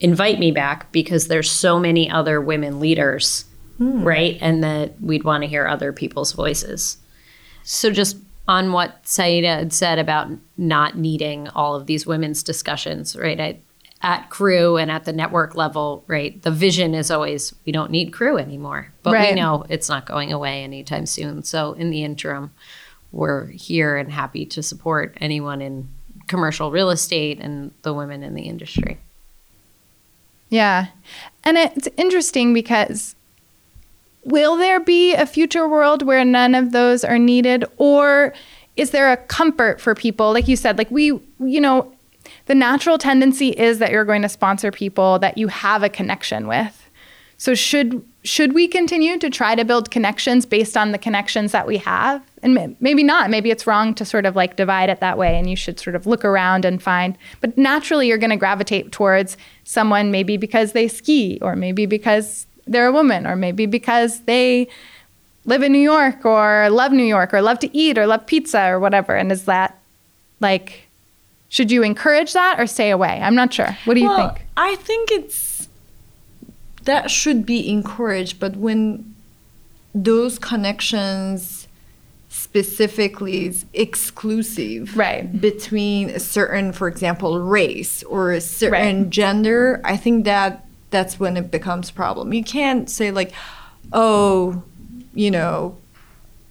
invite 0.00 0.38
me 0.38 0.50
back 0.50 0.90
because 0.92 1.28
there's 1.28 1.50
so 1.50 1.78
many 1.78 2.10
other 2.10 2.40
women 2.40 2.80
leaders, 2.80 3.44
hmm. 3.78 4.02
right? 4.02 4.36
And 4.40 4.62
that 4.64 5.00
we'd 5.00 5.24
want 5.24 5.42
to 5.42 5.48
hear 5.48 5.66
other 5.66 5.92
people's 5.92 6.32
voices. 6.32 6.98
So 7.62 7.90
just 7.90 8.16
on 8.48 8.72
what 8.72 9.04
Saeideh 9.04 9.58
had 9.58 9.72
said 9.72 9.98
about 9.98 10.28
not 10.58 10.98
needing 10.98 11.48
all 11.48 11.74
of 11.76 11.86
these 11.86 12.06
women's 12.06 12.42
discussions, 12.42 13.16
right? 13.16 13.40
I, 13.40 13.58
at 14.02 14.28
crew 14.30 14.76
and 14.76 14.90
at 14.90 15.04
the 15.04 15.12
network 15.12 15.54
level, 15.54 16.04
right? 16.08 16.42
The 16.42 16.50
vision 16.50 16.94
is 16.94 17.10
always 17.10 17.54
we 17.64 17.72
don't 17.72 17.90
need 17.90 18.12
crew 18.12 18.36
anymore, 18.36 18.92
but 19.02 19.14
right. 19.14 19.34
we 19.34 19.40
know 19.40 19.64
it's 19.68 19.88
not 19.88 20.06
going 20.06 20.32
away 20.32 20.64
anytime 20.64 21.06
soon. 21.06 21.44
So 21.44 21.72
in 21.74 21.90
the 21.90 22.02
interim, 22.02 22.50
we're 23.12 23.46
here 23.46 23.96
and 23.96 24.10
happy 24.10 24.44
to 24.46 24.62
support 24.62 25.16
anyone 25.20 25.60
in 25.62 25.88
commercial 26.26 26.70
real 26.70 26.90
estate 26.90 27.38
and 27.40 27.72
the 27.82 27.92
women 27.92 28.22
in 28.22 28.34
the 28.34 28.42
industry. 28.42 28.98
Yeah. 30.48 30.88
And 31.44 31.56
it's 31.56 31.88
interesting 31.96 32.52
because 32.52 33.14
will 34.24 34.56
there 34.56 34.80
be 34.80 35.14
a 35.14 35.26
future 35.26 35.68
world 35.68 36.02
where 36.02 36.24
none 36.24 36.54
of 36.54 36.72
those 36.72 37.04
are 37.04 37.18
needed 37.18 37.64
or 37.76 38.32
is 38.76 38.90
there 38.90 39.12
a 39.12 39.16
comfort 39.16 39.80
for 39.80 39.94
people 39.94 40.32
like 40.32 40.46
you 40.46 40.56
said 40.56 40.78
like 40.78 40.90
we 40.90 41.06
you 41.40 41.60
know 41.60 41.92
the 42.46 42.54
natural 42.54 42.98
tendency 42.98 43.48
is 43.48 43.78
that 43.78 43.90
you're 43.90 44.04
going 44.04 44.22
to 44.22 44.28
sponsor 44.28 44.70
people 44.70 45.18
that 45.18 45.36
you 45.36 45.48
have 45.48 45.82
a 45.82 45.88
connection 45.88 46.46
with 46.46 46.88
so 47.36 47.54
should 47.54 48.04
should 48.24 48.52
we 48.52 48.68
continue 48.68 49.18
to 49.18 49.28
try 49.28 49.54
to 49.54 49.64
build 49.64 49.90
connections 49.90 50.46
based 50.46 50.76
on 50.76 50.92
the 50.92 50.98
connections 50.98 51.50
that 51.52 51.66
we 51.66 51.78
have? 51.78 52.22
And 52.42 52.76
maybe 52.80 53.02
not. 53.02 53.30
Maybe 53.30 53.50
it's 53.50 53.66
wrong 53.66 53.94
to 53.94 54.04
sort 54.04 54.26
of 54.26 54.36
like 54.36 54.56
divide 54.56 54.90
it 54.90 55.00
that 55.00 55.18
way 55.18 55.36
and 55.36 55.50
you 55.50 55.56
should 55.56 55.80
sort 55.80 55.96
of 55.96 56.06
look 56.06 56.24
around 56.24 56.64
and 56.64 56.80
find. 56.80 57.18
But 57.40 57.58
naturally, 57.58 58.06
you're 58.06 58.18
going 58.18 58.30
to 58.30 58.36
gravitate 58.36 58.92
towards 58.92 59.36
someone 59.64 60.12
maybe 60.12 60.36
because 60.36 60.72
they 60.72 60.86
ski 60.86 61.38
or 61.42 61.56
maybe 61.56 61.84
because 61.84 62.46
they're 62.66 62.86
a 62.86 62.92
woman 62.92 63.26
or 63.26 63.34
maybe 63.34 63.66
because 63.66 64.20
they 64.20 64.68
live 65.44 65.64
in 65.64 65.72
New 65.72 65.78
York 65.78 66.24
or 66.24 66.70
love 66.70 66.92
New 66.92 67.02
York 67.02 67.34
or 67.34 67.42
love 67.42 67.58
to 67.58 67.76
eat 67.76 67.98
or 67.98 68.06
love 68.06 68.26
pizza 68.26 68.68
or 68.68 68.78
whatever. 68.78 69.16
And 69.16 69.32
is 69.32 69.46
that 69.46 69.80
like, 70.38 70.86
should 71.48 71.72
you 71.72 71.82
encourage 71.82 72.32
that 72.34 72.60
or 72.60 72.68
stay 72.68 72.90
away? 72.90 73.20
I'm 73.20 73.34
not 73.34 73.52
sure. 73.52 73.76
What 73.84 73.94
do 73.94 74.00
you 74.00 74.08
well, 74.08 74.28
think? 74.28 74.46
I 74.56 74.76
think 74.76 75.10
it's 75.10 75.51
that 76.84 77.10
should 77.10 77.44
be 77.44 77.68
encouraged 77.68 78.38
but 78.40 78.56
when 78.56 79.14
those 79.94 80.38
connections 80.38 81.68
specifically 82.28 83.46
is 83.46 83.66
exclusive 83.74 84.96
right. 84.96 85.40
between 85.40 86.08
a 86.10 86.18
certain 86.18 86.72
for 86.72 86.88
example 86.88 87.40
race 87.40 88.02
or 88.04 88.32
a 88.32 88.40
certain 88.40 89.02
right. 89.02 89.10
gender 89.10 89.80
i 89.84 89.96
think 89.96 90.24
that 90.24 90.66
that's 90.90 91.20
when 91.20 91.36
it 91.36 91.50
becomes 91.50 91.90
problem 91.90 92.32
you 92.32 92.42
can't 92.42 92.88
say 92.88 93.10
like 93.10 93.32
oh 93.92 94.62
you 95.14 95.30
know, 95.30 95.76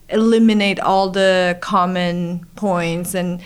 eliminate 0.08 0.78
all 0.80 1.10
the 1.10 1.58
common 1.60 2.46
points 2.56 3.14
and 3.14 3.40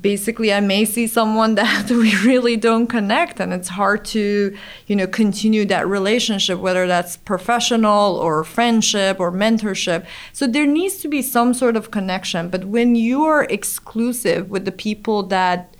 basically 0.00 0.52
I 0.52 0.60
may 0.60 0.84
see 0.84 1.06
someone 1.06 1.54
that 1.56 1.90
we 1.90 2.16
really 2.24 2.56
don't 2.56 2.86
connect 2.86 3.40
and 3.40 3.52
it's 3.52 3.68
hard 3.68 4.04
to, 4.06 4.56
you 4.86 4.96
know, 4.96 5.06
continue 5.06 5.64
that 5.66 5.86
relationship 5.86 6.58
whether 6.58 6.86
that's 6.86 7.16
professional 7.16 8.16
or 8.16 8.44
friendship 8.44 9.20
or 9.20 9.32
mentorship. 9.32 10.06
So 10.32 10.46
there 10.46 10.66
needs 10.66 10.98
to 10.98 11.08
be 11.08 11.22
some 11.22 11.54
sort 11.54 11.76
of 11.76 11.90
connection, 11.90 12.48
but 12.48 12.64
when 12.64 12.94
you 12.94 13.24
are 13.24 13.44
exclusive 13.44 14.50
with 14.50 14.64
the 14.64 14.72
people 14.72 15.22
that 15.24 15.76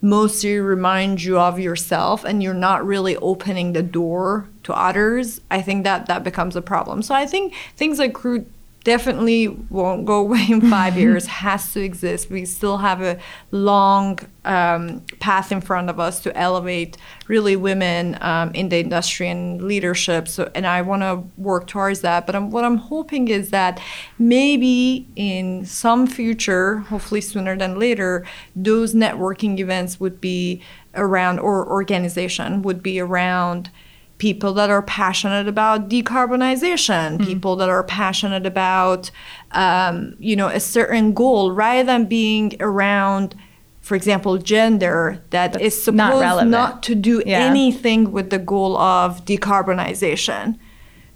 mostly 0.00 0.58
remind 0.58 1.22
you 1.22 1.38
of 1.38 1.58
yourself 1.58 2.24
and 2.24 2.42
you're 2.42 2.54
not 2.54 2.86
really 2.86 3.16
opening 3.16 3.72
the 3.72 3.82
door 3.82 4.48
to 4.62 4.72
others, 4.72 5.40
I 5.50 5.60
think 5.60 5.84
that 5.84 6.06
that 6.06 6.22
becomes 6.22 6.54
a 6.54 6.62
problem. 6.62 7.02
So 7.02 7.14
I 7.14 7.26
think 7.26 7.54
things 7.76 7.98
like 7.98 8.14
crew 8.14 8.46
definitely 8.84 9.48
won't 9.48 10.06
go 10.06 10.20
away 10.20 10.46
in 10.48 10.60
five 10.60 10.96
years 11.04 11.26
has 11.26 11.72
to 11.72 11.82
exist. 11.82 12.30
We 12.30 12.44
still 12.44 12.78
have 12.78 13.02
a 13.02 13.18
long 13.50 14.18
um, 14.44 15.04
path 15.20 15.52
in 15.52 15.60
front 15.60 15.90
of 15.90 16.00
us 16.00 16.20
to 16.20 16.36
elevate 16.36 16.96
really 17.26 17.56
women 17.56 18.16
um, 18.22 18.50
in 18.54 18.68
the 18.68 18.78
industry 18.78 19.28
and 19.28 19.60
leadership. 19.62 20.28
So 20.28 20.50
and 20.54 20.66
i 20.66 20.80
want 20.82 21.02
to 21.02 21.22
work 21.36 21.66
towards 21.66 22.00
that. 22.00 22.26
But 22.26 22.34
I'm, 22.34 22.50
what 22.50 22.64
i'm 22.64 22.78
hoping 22.78 23.28
is 23.28 23.50
that 23.50 23.80
maybe 24.18 25.06
in 25.16 25.64
some 25.66 26.06
future 26.06 26.78
hopefully 26.78 27.20
sooner 27.20 27.56
than 27.56 27.78
later 27.78 28.24
those 28.56 28.94
networking 28.94 29.58
events 29.58 30.00
would 30.00 30.20
be 30.20 30.62
around 30.94 31.38
or 31.38 31.66
organization 31.68 32.62
would 32.62 32.82
be 32.82 32.98
around 33.00 33.70
people 34.18 34.52
that 34.52 34.68
are 34.68 34.82
passionate 34.82 35.48
about 35.48 35.88
decarbonization, 35.88 37.16
mm-hmm. 37.16 37.24
people 37.24 37.56
that 37.56 37.68
are 37.68 37.84
passionate 37.84 38.44
about, 38.44 39.10
um, 39.52 40.16
you 40.18 40.36
know, 40.36 40.48
a 40.48 40.60
certain 40.60 41.14
goal, 41.14 41.52
rather 41.52 41.84
than 41.84 42.04
being 42.04 42.54
around, 42.60 43.34
for 43.80 43.94
example, 43.94 44.36
gender 44.36 45.22
that 45.30 45.52
That's 45.52 45.64
is 45.64 45.82
supposed 45.82 46.20
not, 46.20 46.46
not 46.46 46.82
to 46.84 46.94
do 46.94 47.22
yeah. 47.24 47.38
anything 47.38 48.12
with 48.12 48.30
the 48.30 48.38
goal 48.38 48.76
of 48.76 49.24
decarbonization. 49.24 50.58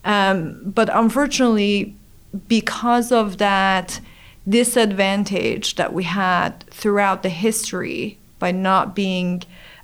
Um, 0.04 0.62
but 0.64 0.88
unfortunately, 0.92 1.94
because 2.48 3.12
of 3.12 3.38
that 3.38 4.00
disadvantage 4.48 5.74
that 5.76 5.92
we 5.92 6.04
had 6.04 6.64
throughout 6.70 7.22
the 7.22 7.28
history 7.28 8.18
by 8.38 8.50
not 8.50 8.94
being 8.96 9.42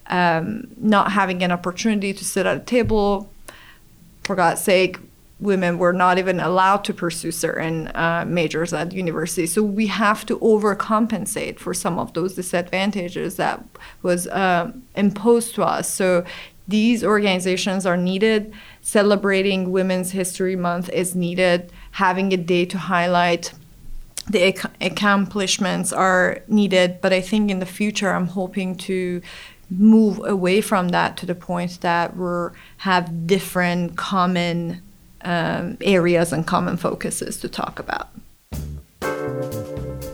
um, 0.09 0.69
not 0.77 1.13
having 1.13 1.43
an 1.43 1.53
opportunity 1.53 2.13
to 2.13 2.25
sit 2.25 2.47
at 2.47 2.57
a 2.57 2.61
table. 2.61 3.31
For 4.25 4.35
God's 4.37 4.63
sake, 4.63 4.99
women 5.41 5.79
were 5.79 5.93
not 5.93 6.19
even 6.19 6.41
allowed 6.41 6.85
to 6.85 6.93
pursue 6.93 7.31
certain 7.31 7.89
uh, 7.89 8.25
majors 8.27 8.73
at 8.73 8.93
university. 8.93 9.47
So 9.47 9.63
we 9.63 9.87
have 9.87 10.27
to 10.27 10.39
overcompensate 10.39 11.59
for 11.59 11.73
some 11.73 11.99
of 11.99 12.13
those 12.15 12.35
disadvantages 12.35 13.37
that 13.37 13.65
was 14.03 14.27
uh, 14.27 14.73
imposed 14.97 15.55
to 15.55 15.63
us. 15.63 15.89
So 15.89 16.25
these 16.67 17.05
organizations 17.05 17.87
are 17.87 17.97
needed. 17.97 18.53
Celebrating 18.83 19.71
Women's 19.71 20.11
History 20.11 20.57
Month 20.57 20.91
is 20.91 21.15
needed. 21.15 21.73
Having 21.93 22.33
a 22.33 22.37
day 22.37 22.65
to 22.67 22.79
highlight 22.79 23.53
the 24.29 24.41
ac- 24.41 24.69
accomplishments 24.81 25.93
are 25.93 26.43
needed. 26.49 27.01
But 27.01 27.13
I 27.13 27.21
think 27.21 27.51
in 27.51 27.61
the 27.61 27.67
future, 27.67 28.11
I'm 28.11 28.27
hoping 28.27 28.77
to 28.77 29.23
move 29.71 30.21
away 30.25 30.61
from 30.61 30.89
that 30.89 31.17
to 31.19 31.27
the 31.27 31.35
point 31.35 31.81
that 31.81 32.17
we 32.17 32.49
have 32.79 33.27
different 33.27 33.97
common 33.97 34.83
um, 35.23 35.77
areas 35.81 36.33
and 36.33 36.47
common 36.47 36.77
focuses 36.77 37.39
to 37.41 37.49
talk 37.49 37.79
about. 37.79 38.09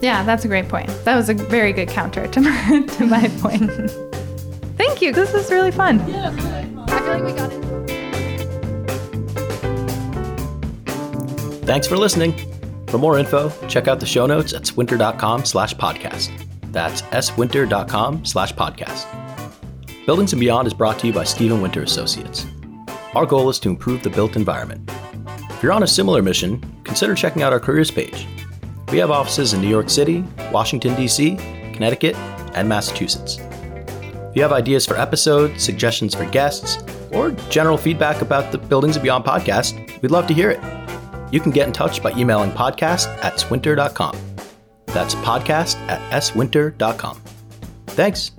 Yeah, 0.03 0.23
that's 0.25 0.45
a 0.45 0.49
great 0.49 0.69
point. 0.69 0.89
That 1.05 1.17
was 1.17 1.29
a 1.29 1.35
very 1.35 1.73
good 1.73 1.89
counter 1.89 2.27
to 2.27 2.41
my, 2.41 2.85
to 2.89 3.07
my 3.07 3.29
point. 3.41 3.71
Thank 4.77 5.01
you. 5.01 5.13
This 5.13 5.33
was 5.33 5.51
really 5.51 5.71
fun. 5.71 5.99
Yeah, 6.09 6.31
I 6.89 6.99
feel 7.01 7.09
like 7.09 7.25
we 7.25 7.33
got 7.33 7.53
it. 7.53 7.65
Thanks 11.65 11.87
for 11.87 11.97
listening. 11.97 12.35
For 12.89 12.99
more 12.99 13.19
info, 13.19 13.51
check 13.69 13.89
out 13.89 13.99
the 13.99 14.07
show 14.07 14.27
notes 14.27 14.53
at 14.53 14.67
swinter.com 14.67 15.47
slash 15.47 15.75
podcast. 15.75 16.31
That's 16.71 17.03
swinter.com 17.27 18.25
slash 18.27 18.53
podcast. 18.53 19.34
Buildings 20.07 20.35
and 20.35 20.41
Beyond 20.41 20.67
is 20.67 20.75
brought 20.75 20.99
to 20.99 21.07
you 21.07 21.15
by 21.15 21.25
Steven 21.25 21.63
Winter 21.63 21.83
Associates. 21.83 22.47
Our 23.15 23.25
goal 23.25 23.49
is 23.49 23.59
to 23.61 23.71
improve 23.71 24.03
the 24.03 24.11
built 24.11 24.37
environment. 24.37 24.91
If 25.51 25.63
you're 25.63 25.73
on 25.73 25.83
a 25.83 25.87
similar 25.87 26.21
mission, 26.21 26.61
consider 26.85 27.15
checking 27.15 27.43
out 27.43 27.55
our 27.55 27.61
careers 27.61 27.91
page. 27.91 28.27
We 28.93 28.99
have 28.99 29.11
offices 29.11 29.55
in 29.55 29.63
New 29.63 29.69
York 29.69 29.89
City, 29.89 30.23
Washington, 30.53 30.95
D.C., 30.95 31.37
Connecticut, 31.73 32.17
and 32.55 32.69
Massachusetts. 32.69 33.39
If 33.39 34.37
you 34.37 34.43
have 34.43 34.53
ideas 34.53 34.85
for 34.85 34.99
episodes, 34.99 35.63
suggestions 35.63 36.15
for 36.15 36.27
guests, 36.27 36.85
or 37.11 37.31
general 37.49 37.79
feedback 37.79 38.21
about 38.21 38.53
the 38.53 38.59
Buildings 38.59 38.97
and 38.97 39.03
Beyond 39.03 39.25
podcast, 39.25 40.03
we'd 40.03 40.11
love 40.11 40.27
to 40.27 40.35
hear 40.35 40.51
it. 40.51 40.61
You 41.33 41.41
can 41.41 41.51
get 41.51 41.67
in 41.67 41.73
touch 41.73 42.03
by 42.03 42.13
emailing 42.13 42.51
podcast 42.51 43.07
at 43.25 43.41
swinter.com. 43.41 44.19
That's 44.87 45.15
podcast 45.15 45.77
at 45.89 46.21
swinter.com. 46.21 47.23
Thanks. 47.87 48.33